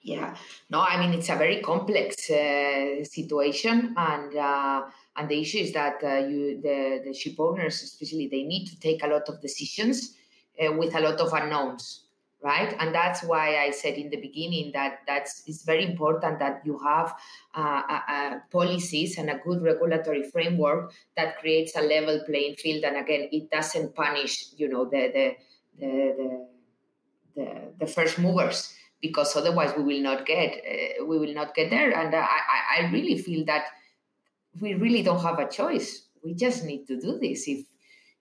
Yeah, 0.02 0.34
no, 0.70 0.80
I 0.80 0.98
mean 0.98 1.12
it's 1.18 1.28
a 1.28 1.36
very 1.36 1.60
complex 1.60 2.30
uh, 2.30 3.04
situation, 3.04 3.92
and 3.98 4.34
uh, 4.34 4.84
and 5.14 5.28
the 5.28 5.38
issue 5.38 5.58
is 5.58 5.72
that 5.74 6.02
uh, 6.02 6.26
you 6.26 6.58
the 6.62 7.02
the 7.04 7.12
ship 7.12 7.34
owners, 7.38 7.82
especially, 7.82 8.26
they 8.28 8.42
need 8.44 8.64
to 8.68 8.80
take 8.80 9.02
a 9.02 9.06
lot 9.08 9.28
of 9.28 9.42
decisions 9.42 10.16
uh, 10.58 10.72
with 10.72 10.94
a 10.94 11.00
lot 11.00 11.20
of 11.20 11.30
unknowns, 11.34 12.04
right? 12.42 12.74
And 12.78 12.94
that's 12.94 13.22
why 13.22 13.58
I 13.58 13.72
said 13.72 13.98
in 13.98 14.08
the 14.08 14.16
beginning 14.16 14.72
that 14.72 15.00
that's 15.06 15.42
it's 15.46 15.64
very 15.64 15.84
important 15.84 16.38
that 16.38 16.62
you 16.64 16.78
have 16.78 17.14
uh, 17.54 18.38
policies 18.50 19.18
and 19.18 19.28
a 19.28 19.36
good 19.44 19.60
regulatory 19.60 20.22
framework 20.30 20.94
that 21.18 21.38
creates 21.40 21.76
a 21.76 21.82
level 21.82 22.22
playing 22.24 22.54
field, 22.54 22.84
and 22.84 22.96
again, 22.96 23.28
it 23.32 23.50
doesn't 23.50 23.94
punish, 23.94 24.46
you 24.56 24.66
know, 24.66 24.86
the 24.86 25.10
the 25.12 25.36
the, 25.78 26.14
the, 26.16 26.46
the, 27.36 27.72
the 27.80 27.86
first 27.86 28.18
movers 28.18 28.74
because 29.00 29.34
otherwise 29.36 29.72
we 29.76 29.82
will 29.82 30.02
not 30.02 30.26
get 30.26 30.52
uh, 30.52 31.04
we 31.04 31.18
will 31.18 31.34
not 31.34 31.54
get 31.54 31.70
there. 31.70 31.90
And 31.90 32.14
I, 32.14 32.26
I 32.78 32.90
really 32.90 33.18
feel 33.18 33.44
that 33.46 33.64
we 34.60 34.74
really 34.74 35.02
don't 35.02 35.22
have 35.22 35.38
a 35.38 35.48
choice. 35.48 36.06
We 36.24 36.34
just 36.34 36.64
need 36.64 36.86
to 36.86 37.00
do 37.00 37.18
this. 37.18 37.48
If 37.48 37.64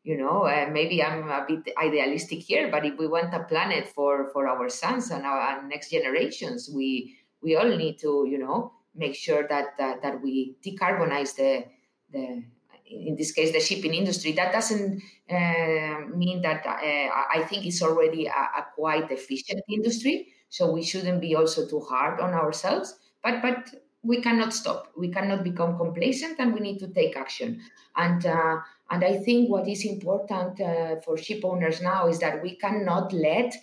you 0.03 0.17
know 0.17 0.43
uh, 0.43 0.67
maybe 0.71 1.03
i'm 1.03 1.29
a 1.29 1.45
bit 1.47 1.73
idealistic 1.77 2.39
here 2.39 2.71
but 2.71 2.85
if 2.85 2.97
we 2.97 3.05
want 3.05 3.33
a 3.33 3.43
planet 3.43 3.87
for 3.87 4.29
for 4.31 4.47
our 4.47 4.69
sons 4.69 5.11
and 5.11 5.25
our, 5.25 5.37
our 5.37 5.67
next 5.67 5.91
generations 5.91 6.69
we 6.73 7.17
we 7.41 7.55
all 7.55 7.67
need 7.67 7.99
to 7.99 8.25
you 8.27 8.37
know 8.37 8.71
make 8.95 9.15
sure 9.15 9.47
that 9.47 9.77
that, 9.77 10.01
that 10.01 10.21
we 10.21 10.55
decarbonize 10.65 11.35
the 11.35 11.65
the 12.11 12.43
in 12.89 13.15
this 13.15 13.31
case 13.31 13.51
the 13.51 13.59
shipping 13.59 13.93
industry. 13.93 14.31
That 14.31 14.51
doesn't 14.51 14.99
uh, 15.29 15.99
mean 16.15 16.41
that 16.41 16.65
uh, 16.65 17.09
i 17.37 17.45
think 17.47 17.67
it's 17.67 17.83
already 17.83 18.25
a, 18.25 18.31
a 18.31 18.65
quite 18.75 19.11
efficient 19.11 19.61
industry 19.69 20.27
so 20.49 20.71
we 20.71 20.83
shouldn't 20.83 21.21
be 21.21 21.35
also 21.35 21.67
too 21.67 21.79
hard 21.79 22.19
on 22.19 22.33
ourselves. 22.33 22.95
But 23.23 23.41
but 23.41 23.73
we 24.01 24.21
cannot 24.21 24.53
stop. 24.53 24.91
We 24.97 25.09
cannot 25.09 25.43
become 25.43 25.77
complacent, 25.77 26.39
and 26.39 26.53
we 26.53 26.59
need 26.59 26.79
to 26.79 26.88
take 26.88 27.17
action. 27.17 27.62
And 27.95 28.25
uh, 28.25 28.57
and 28.89 29.03
I 29.03 29.17
think 29.17 29.49
what 29.49 29.67
is 29.67 29.85
important 29.85 30.59
uh, 30.59 30.97
for 31.01 31.17
ship 31.17 31.43
owners 31.43 31.81
now 31.81 32.07
is 32.07 32.19
that 32.19 32.41
we 32.41 32.55
cannot 32.55 33.13
let 33.13 33.53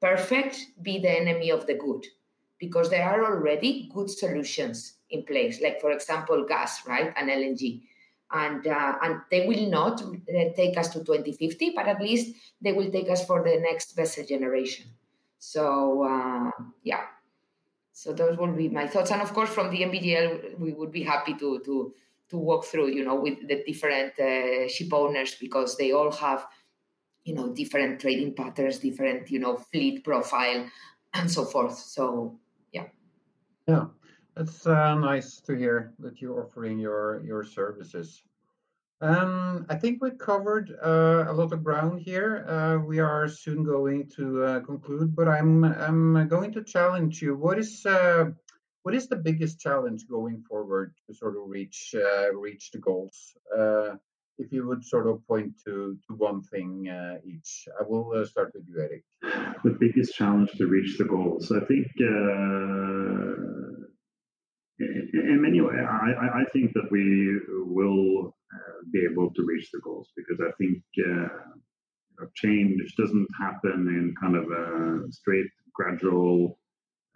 perfect 0.00 0.66
be 0.82 0.98
the 0.98 1.10
enemy 1.10 1.50
of 1.50 1.66
the 1.66 1.74
good, 1.74 2.04
because 2.58 2.90
there 2.90 3.08
are 3.08 3.24
already 3.24 3.90
good 3.94 4.10
solutions 4.10 4.94
in 5.10 5.24
place. 5.24 5.60
Like 5.60 5.80
for 5.80 5.92
example, 5.92 6.44
gas, 6.48 6.86
right, 6.86 7.12
and 7.16 7.30
LNG. 7.30 7.82
And, 8.34 8.66
uh, 8.66 8.94
and 9.02 9.20
they 9.30 9.46
will 9.46 9.68
not 9.68 10.00
uh, 10.00 10.54
take 10.56 10.78
us 10.78 10.88
to 10.94 11.00
2050, 11.00 11.72
but 11.76 11.86
at 11.86 12.00
least 12.00 12.34
they 12.62 12.72
will 12.72 12.90
take 12.90 13.10
us 13.10 13.26
for 13.26 13.42
the 13.42 13.60
next 13.60 13.94
vessel 13.94 14.24
generation. 14.24 14.86
So 15.42 16.04
uh, 16.04 16.52
yeah, 16.84 17.02
so 17.90 18.12
those 18.12 18.38
will 18.38 18.52
be 18.52 18.68
my 18.68 18.86
thoughts. 18.86 19.10
And 19.10 19.20
of 19.20 19.34
course, 19.34 19.50
from 19.50 19.72
DNVGL, 19.72 20.56
we 20.56 20.72
would 20.72 20.92
be 20.92 21.02
happy 21.02 21.34
to 21.34 21.58
to 21.64 21.92
to 22.28 22.36
walk 22.38 22.64
through, 22.64 22.94
you 22.94 23.04
know, 23.04 23.16
with 23.16 23.48
the 23.48 23.64
different 23.66 24.16
uh, 24.20 24.68
ship 24.68 24.92
owners 24.92 25.34
because 25.40 25.76
they 25.76 25.90
all 25.90 26.12
have, 26.12 26.46
you 27.24 27.34
know, 27.34 27.52
different 27.52 28.00
trading 28.00 28.34
patterns, 28.34 28.78
different, 28.78 29.32
you 29.32 29.40
know, 29.40 29.56
fleet 29.56 30.04
profile, 30.04 30.70
and 31.12 31.28
so 31.28 31.44
forth. 31.44 31.76
So 31.76 32.38
yeah. 32.70 32.86
Yeah, 33.66 33.86
it's 34.36 34.64
uh, 34.64 34.94
nice 34.94 35.40
to 35.40 35.56
hear 35.56 35.92
that 35.98 36.22
you're 36.22 36.44
offering 36.44 36.78
your 36.78 37.20
your 37.24 37.42
services. 37.42 38.22
Um, 39.02 39.66
I 39.68 39.74
think 39.74 40.00
we 40.00 40.12
covered 40.12 40.70
uh, 40.80 41.24
a 41.26 41.32
lot 41.32 41.52
of 41.52 41.64
ground 41.64 42.02
here. 42.02 42.46
Uh, 42.48 42.78
we 42.86 43.00
are 43.00 43.26
soon 43.26 43.64
going 43.64 44.08
to 44.14 44.44
uh, 44.44 44.60
conclude, 44.60 45.16
but 45.16 45.26
I'm 45.26 45.64
I'm 45.64 46.28
going 46.28 46.52
to 46.52 46.62
challenge 46.62 47.20
you. 47.20 47.34
What 47.34 47.58
is 47.58 47.84
uh, 47.84 48.26
what 48.84 48.94
is 48.94 49.08
the 49.08 49.16
biggest 49.16 49.58
challenge 49.58 50.06
going 50.08 50.44
forward 50.48 50.94
to 51.08 51.14
sort 51.14 51.36
of 51.36 51.42
reach 51.48 51.96
uh, 51.96 52.32
reach 52.32 52.70
the 52.70 52.78
goals? 52.78 53.36
Uh, 53.58 53.96
if 54.38 54.52
you 54.52 54.68
would 54.68 54.84
sort 54.84 55.08
of 55.08 55.26
point 55.26 55.50
to 55.64 55.98
to 56.06 56.14
one 56.14 56.40
thing 56.44 56.86
each, 57.24 57.66
I 57.80 57.82
will 57.82 58.24
start 58.24 58.52
with 58.54 58.68
you, 58.68 58.78
Eric. 58.78 59.02
The 59.64 59.76
biggest 59.80 60.14
challenge 60.14 60.52
to 60.58 60.68
reach 60.68 60.96
the 60.96 61.06
goals, 61.06 61.50
I 61.50 61.58
think. 61.66 61.88
in 64.78 65.42
many 65.42 65.60
ways, 65.60 65.78
I, 65.80 66.42
I 66.42 66.44
think 66.52 66.72
that 66.74 66.88
we 66.90 67.40
will 67.66 68.31
be 68.92 69.06
able 69.10 69.32
to 69.34 69.44
reach 69.44 69.70
the 69.72 69.80
goals 69.80 70.08
because 70.16 70.40
I 70.40 70.52
think 70.58 70.82
uh, 71.08 71.28
change 72.34 72.94
doesn't 72.96 73.28
happen 73.38 73.88
in 73.88 74.14
kind 74.20 74.36
of 74.36 74.50
a 74.50 75.12
straight, 75.12 75.50
gradual 75.74 76.58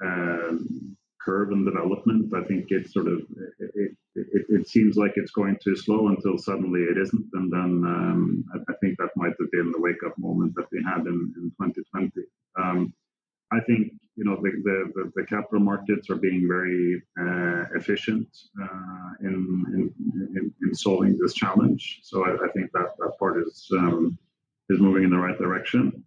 um, 0.02 0.96
curve 1.20 1.50
and 1.50 1.64
development. 1.64 2.32
I 2.34 2.44
think 2.44 2.66
it's 2.68 2.92
sort 2.92 3.08
of 3.08 3.20
it, 3.58 3.92
it, 4.14 4.46
it, 4.48 4.68
seems 4.68 4.96
like 4.96 5.12
it's 5.16 5.32
going 5.32 5.56
too 5.62 5.76
slow 5.76 6.08
until 6.08 6.38
suddenly 6.38 6.80
it 6.82 6.96
isn't, 6.96 7.28
and 7.34 7.52
then 7.52 7.82
um, 7.84 8.44
I, 8.54 8.72
I, 8.72 8.74
think 8.80 8.96
that 8.98 9.10
might 9.16 9.34
have 9.38 9.50
been 9.50 9.72
the 9.72 9.80
wake 9.80 10.02
up 10.06 10.16
moment 10.18 10.54
that 10.56 10.66
we 10.72 10.82
had 10.84 11.00
in, 11.00 11.34
in 11.36 11.52
2020. 11.60 12.10
Um, 12.58 12.94
I 13.52 13.60
think 13.66 13.92
you 14.16 14.24
know 14.24 14.36
the, 14.36 14.50
the, 14.64 15.12
the, 15.14 15.24
capital 15.26 15.60
markets 15.60 16.08
are 16.08 16.16
being 16.16 16.48
very 16.48 17.02
uh, 17.20 17.64
efficient 17.74 18.28
uh, 18.62 19.10
in, 19.20 19.92
in, 20.34 20.54
in, 20.62 20.74
solving 20.74 21.18
this 21.18 21.34
challenge. 21.34 22.00
So 22.02 22.24
I, 22.24 22.46
I 22.46 22.48
think 22.54 22.72
that 22.72 22.96
that 22.98 23.12
part 23.18 23.36
is 23.46 23.68
um, 23.72 24.18
is 24.70 24.80
moving 24.80 25.04
in 25.04 25.10
the 25.10 25.18
right 25.18 25.38
direction. 25.38 26.02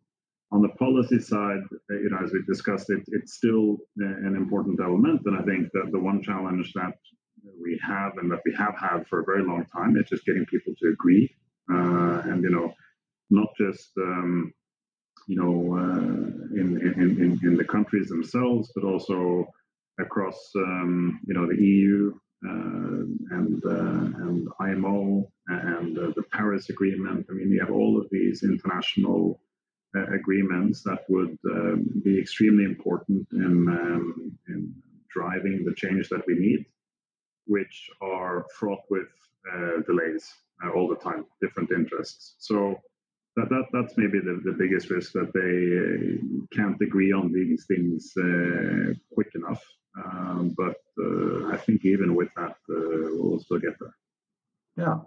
On 0.51 0.63
the 0.63 0.69
policy 0.69 1.19
side, 1.19 1.61
uh, 1.91 1.93
you 1.93 2.09
know, 2.09 2.17
as 2.23 2.31
we 2.33 2.41
discussed, 2.47 2.89
it, 2.89 3.03
it's 3.09 3.35
still 3.35 3.77
an 3.97 4.35
important 4.35 4.79
element, 4.81 5.21
and 5.25 5.37
I 5.37 5.43
think 5.43 5.71
that 5.73 5.89
the 5.91 5.99
one 5.99 6.23
challenge 6.23 6.73
that 6.73 6.95
we 7.61 7.79
have 7.87 8.13
and 8.17 8.31
that 8.31 8.41
we 8.43 8.55
have 8.57 8.75
had 8.75 9.07
for 9.07 9.19
a 9.19 9.25
very 9.25 9.43
long 9.43 9.65
time 9.65 9.95
is 9.97 10.09
just 10.09 10.25
getting 10.25 10.45
people 10.47 10.73
to 10.81 10.89
agree, 10.89 11.29
uh, 11.71 12.21
and 12.25 12.41
you 12.41 12.49
know, 12.49 12.73
not 13.29 13.49
just 13.55 13.91
um, 13.97 14.51
you 15.27 15.35
know, 15.35 15.77
uh, 15.77 16.59
in, 16.59 16.77
in, 16.81 17.21
in, 17.21 17.39
in, 17.43 17.55
the 17.57 17.63
countries 17.63 18.09
themselves, 18.09 18.71
but 18.75 18.83
also 18.83 19.47
across, 19.99 20.51
um, 20.55 21.19
you 21.27 21.33
know, 21.33 21.47
the 21.47 21.61
EU 21.61 22.13
uh, 22.47 23.03
and 23.37 23.61
uh, 23.65 24.25
and 24.25 24.47
IMO 24.61 25.29
and 25.47 25.97
uh, 25.97 26.11
the 26.15 26.23
Paris 26.31 26.69
Agreement. 26.69 27.25
I 27.29 27.33
mean, 27.33 27.49
we 27.49 27.57
have 27.57 27.71
all 27.71 27.99
of 27.99 28.07
these 28.11 28.43
international 28.43 29.41
agreements 30.13 30.83
that 30.83 30.99
would 31.09 31.37
um, 31.51 31.85
be 32.03 32.19
extremely 32.19 32.63
important 32.63 33.27
in, 33.33 33.67
um, 33.67 34.37
in 34.47 34.73
driving 35.09 35.65
the 35.65 35.73
change 35.73 36.09
that 36.09 36.21
we 36.27 36.35
need, 36.35 36.65
which 37.47 37.89
are 38.01 38.45
fraught 38.55 38.83
with 38.89 39.07
uh, 39.51 39.81
delays 39.87 40.31
uh, 40.63 40.69
all 40.69 40.87
the 40.87 40.95
time, 40.95 41.25
different 41.41 41.71
interests. 41.71 42.35
So 42.39 42.79
that, 43.35 43.49
that 43.49 43.65
that's 43.71 43.97
maybe 43.97 44.19
the, 44.19 44.41
the 44.43 44.51
biggest 44.51 44.89
risk 44.89 45.13
that 45.13 45.31
they 45.33 45.53
uh, 45.77 46.45
can't 46.55 46.81
agree 46.81 47.11
on 47.11 47.31
these 47.31 47.65
things 47.65 48.13
quick 49.13 49.31
enough. 49.35 49.63
Um, 50.03 50.55
but 50.57 50.75
I 51.51 51.57
think 51.57 51.83
even 51.85 52.15
with 52.15 52.29
that, 52.35 52.55
we'll 52.67 53.39
still 53.39 53.59
get 53.59 53.73
there. 53.79 53.95
Yeah. 54.77 54.99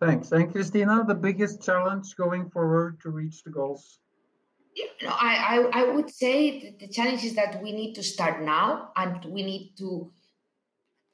Thanks. 0.00 0.32
And 0.32 0.50
Christina, 0.52 1.04
the 1.06 1.14
biggest 1.14 1.62
challenge 1.62 2.14
going 2.16 2.50
forward 2.50 3.00
to 3.02 3.10
reach 3.10 3.42
the 3.42 3.50
goals? 3.50 3.98
you 4.78 5.06
know, 5.06 5.14
I, 5.14 5.34
I, 5.74 5.80
I 5.80 5.90
would 5.90 6.10
say 6.10 6.76
the 6.78 6.88
challenge 6.88 7.24
is 7.24 7.34
that 7.34 7.62
we 7.62 7.72
need 7.72 7.94
to 7.94 8.02
start 8.02 8.42
now 8.42 8.90
and 8.96 9.24
we 9.24 9.42
need 9.42 9.74
to 9.78 10.12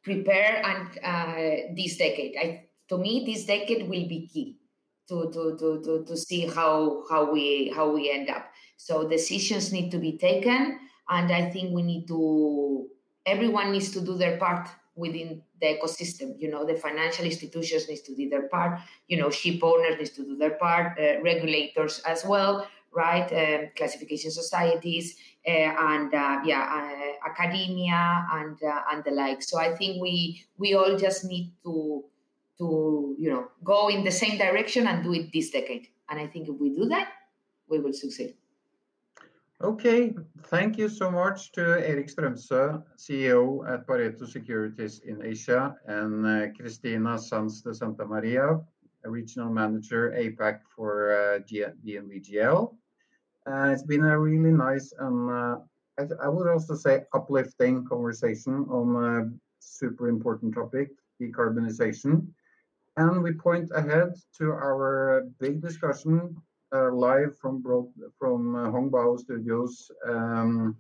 prepare 0.02 0.62
and 0.64 0.98
uh, 1.02 1.74
this 1.74 1.96
decade. 1.96 2.36
I, 2.36 2.66
to 2.90 2.98
me, 2.98 3.24
this 3.24 3.46
decade 3.46 3.88
will 3.88 4.06
be 4.06 4.28
key 4.32 4.58
to, 5.08 5.30
to, 5.32 5.56
to, 5.58 5.82
to, 5.82 6.04
to 6.04 6.16
see 6.16 6.46
how, 6.46 7.04
how, 7.10 7.30
we, 7.32 7.72
how 7.74 7.90
we 7.90 8.10
end 8.10 8.30
up. 8.30 8.50
So 8.76 9.08
decisions 9.08 9.72
need 9.72 9.90
to 9.90 9.98
be 9.98 10.18
taken. 10.18 10.78
And 11.08 11.30
I 11.30 11.50
think 11.50 11.74
we 11.74 11.82
need 11.82 12.06
to, 12.08 12.88
everyone 13.26 13.72
needs 13.72 13.90
to 13.92 14.00
do 14.00 14.16
their 14.16 14.38
part 14.38 14.68
within 14.96 15.42
the 15.60 15.78
ecosystem. 15.78 16.34
You 16.38 16.50
know, 16.50 16.64
the 16.64 16.74
financial 16.74 17.24
institutions 17.24 17.88
needs 17.88 18.02
to 18.02 18.14
do 18.14 18.28
their 18.28 18.48
part. 18.48 18.80
You 19.08 19.18
know, 19.18 19.30
ship 19.30 19.60
owners 19.62 19.98
needs 19.98 20.10
to 20.10 20.24
do 20.24 20.36
their 20.36 20.56
part. 20.56 20.98
Uh, 20.98 21.20
regulators 21.22 22.00
as 22.06 22.24
well 22.24 22.66
right? 22.94 23.30
Um, 23.32 23.70
classification 23.76 24.30
societies 24.30 25.16
uh, 25.46 25.50
and 25.50 26.14
uh, 26.14 26.40
yeah, 26.44 26.62
uh, 26.62 27.28
academia 27.28 28.26
and 28.32 28.56
uh, 28.62 28.82
and 28.92 29.04
the 29.04 29.10
like. 29.10 29.42
So 29.42 29.58
I 29.58 29.74
think 29.74 30.00
we 30.00 30.44
we 30.56 30.74
all 30.74 30.96
just 30.96 31.24
need 31.24 31.52
to 31.64 32.04
to 32.58 33.16
you 33.18 33.30
know 33.30 33.48
go 33.62 33.88
in 33.88 34.04
the 34.04 34.10
same 34.10 34.38
direction 34.38 34.86
and 34.86 35.02
do 35.02 35.12
it 35.12 35.32
this 35.32 35.50
decade. 35.50 35.88
And 36.08 36.20
I 36.20 36.26
think 36.26 36.48
if 36.48 36.56
we 36.60 36.70
do 36.70 36.86
that, 36.86 37.08
we 37.68 37.80
will 37.80 37.92
succeed. 37.92 38.34
Okay, 39.62 40.14
thank 40.48 40.76
you 40.76 40.88
so 40.88 41.10
much 41.10 41.52
to 41.52 41.62
Erik 41.88 42.08
Strømsø, 42.08 42.82
CEO 42.98 43.64
at 43.66 43.86
Pareto 43.86 44.26
Securities 44.26 45.00
in 45.06 45.24
Asia, 45.24 45.74
and 45.86 46.26
uh, 46.26 46.52
Cristina 46.56 47.16
Sanz 47.18 47.62
de 47.62 47.72
Santa 47.72 48.04
Maria, 48.04 48.60
regional 49.04 49.50
manager 49.50 50.12
APAC 50.18 50.60
for 50.74 51.12
uh, 51.12 51.38
DNVGL. 51.86 52.74
Uh, 53.46 53.70
it's 53.72 53.82
been 53.82 54.04
a 54.04 54.18
really 54.18 54.52
nice 54.52 54.92
and 54.98 55.30
uh, 55.30 55.56
I, 55.98 56.02
I, 56.24 56.28
would 56.28 56.48
also 56.48 56.74
say 56.74 57.04
uplifting 57.12 57.86
conversation 57.86 58.66
on 58.70 58.96
a 59.04 59.30
super 59.60 60.08
important 60.08 60.54
topic, 60.54 60.90
decarbonization. 61.20 62.26
And 62.96 63.22
we 63.22 63.32
point 63.32 63.70
ahead 63.74 64.14
to 64.38 64.50
our 64.50 65.24
big 65.40 65.60
discussion 65.60 66.36
uh, 66.74 66.92
live 66.92 67.36
from 67.38 67.60
broad, 67.60 67.88
from 68.18 68.54
uh, 68.54 68.70
Hongbao 68.70 69.18
Studios, 69.18 69.90
um, 70.08 70.76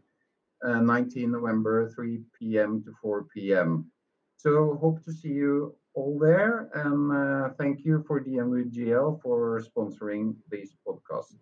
uh, 0.64 0.80
19 0.80 1.32
November, 1.32 1.90
3 1.90 2.20
p.m. 2.38 2.82
to 2.84 2.92
4 3.02 3.26
p.m. 3.34 3.90
So 4.36 4.78
hope 4.80 5.04
to 5.04 5.12
see 5.12 5.28
you 5.28 5.74
all 5.94 6.18
there, 6.18 6.68
and 6.74 7.12
uh, 7.12 7.54
thank 7.56 7.84
you 7.84 8.04
for 8.06 8.20
DNVGL 8.22 9.22
for 9.22 9.62
sponsoring 9.62 10.34
these 10.50 10.74
podcasts. 10.86 11.36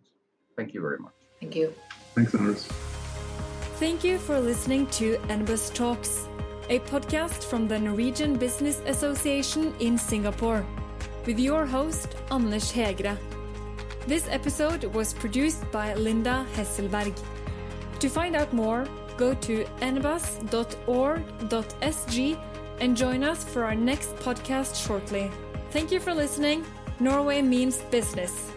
Thank 0.56 0.74
you 0.74 0.80
very 0.80 0.98
much. 0.98 1.14
Thank 1.40 1.56
you. 1.56 1.74
Thanks, 2.14 2.34
Anders. 2.34 2.66
Thank 3.76 4.04
you 4.04 4.18
for 4.18 4.38
listening 4.38 4.86
to 4.98 5.16
NBAS 5.28 5.74
Talks, 5.74 6.28
a 6.68 6.78
podcast 6.80 7.44
from 7.44 7.66
the 7.66 7.78
Norwegian 7.78 8.36
Business 8.36 8.80
Association 8.86 9.74
in 9.80 9.98
Singapore, 9.98 10.64
with 11.26 11.38
your 11.38 11.66
host, 11.66 12.16
Anders 12.30 12.72
Hegre. 12.72 13.16
This 14.06 14.28
episode 14.28 14.84
was 14.84 15.12
produced 15.12 15.70
by 15.72 15.94
Linda 15.94 16.46
Hesselberg. 16.54 17.18
To 17.98 18.08
find 18.08 18.36
out 18.36 18.52
more, 18.52 18.86
go 19.16 19.34
to 19.34 19.64
nbas.org.sg 19.80 20.48
and 22.80 22.96
join 22.96 23.24
us 23.24 23.44
for 23.44 23.64
our 23.64 23.74
next 23.74 24.16
podcast 24.16 24.74
shortly. 24.86 25.30
Thank 25.70 25.90
you 25.90 26.00
for 26.00 26.14
listening. 26.14 26.64
Norway 27.00 27.42
means 27.42 27.78
business. 27.90 28.51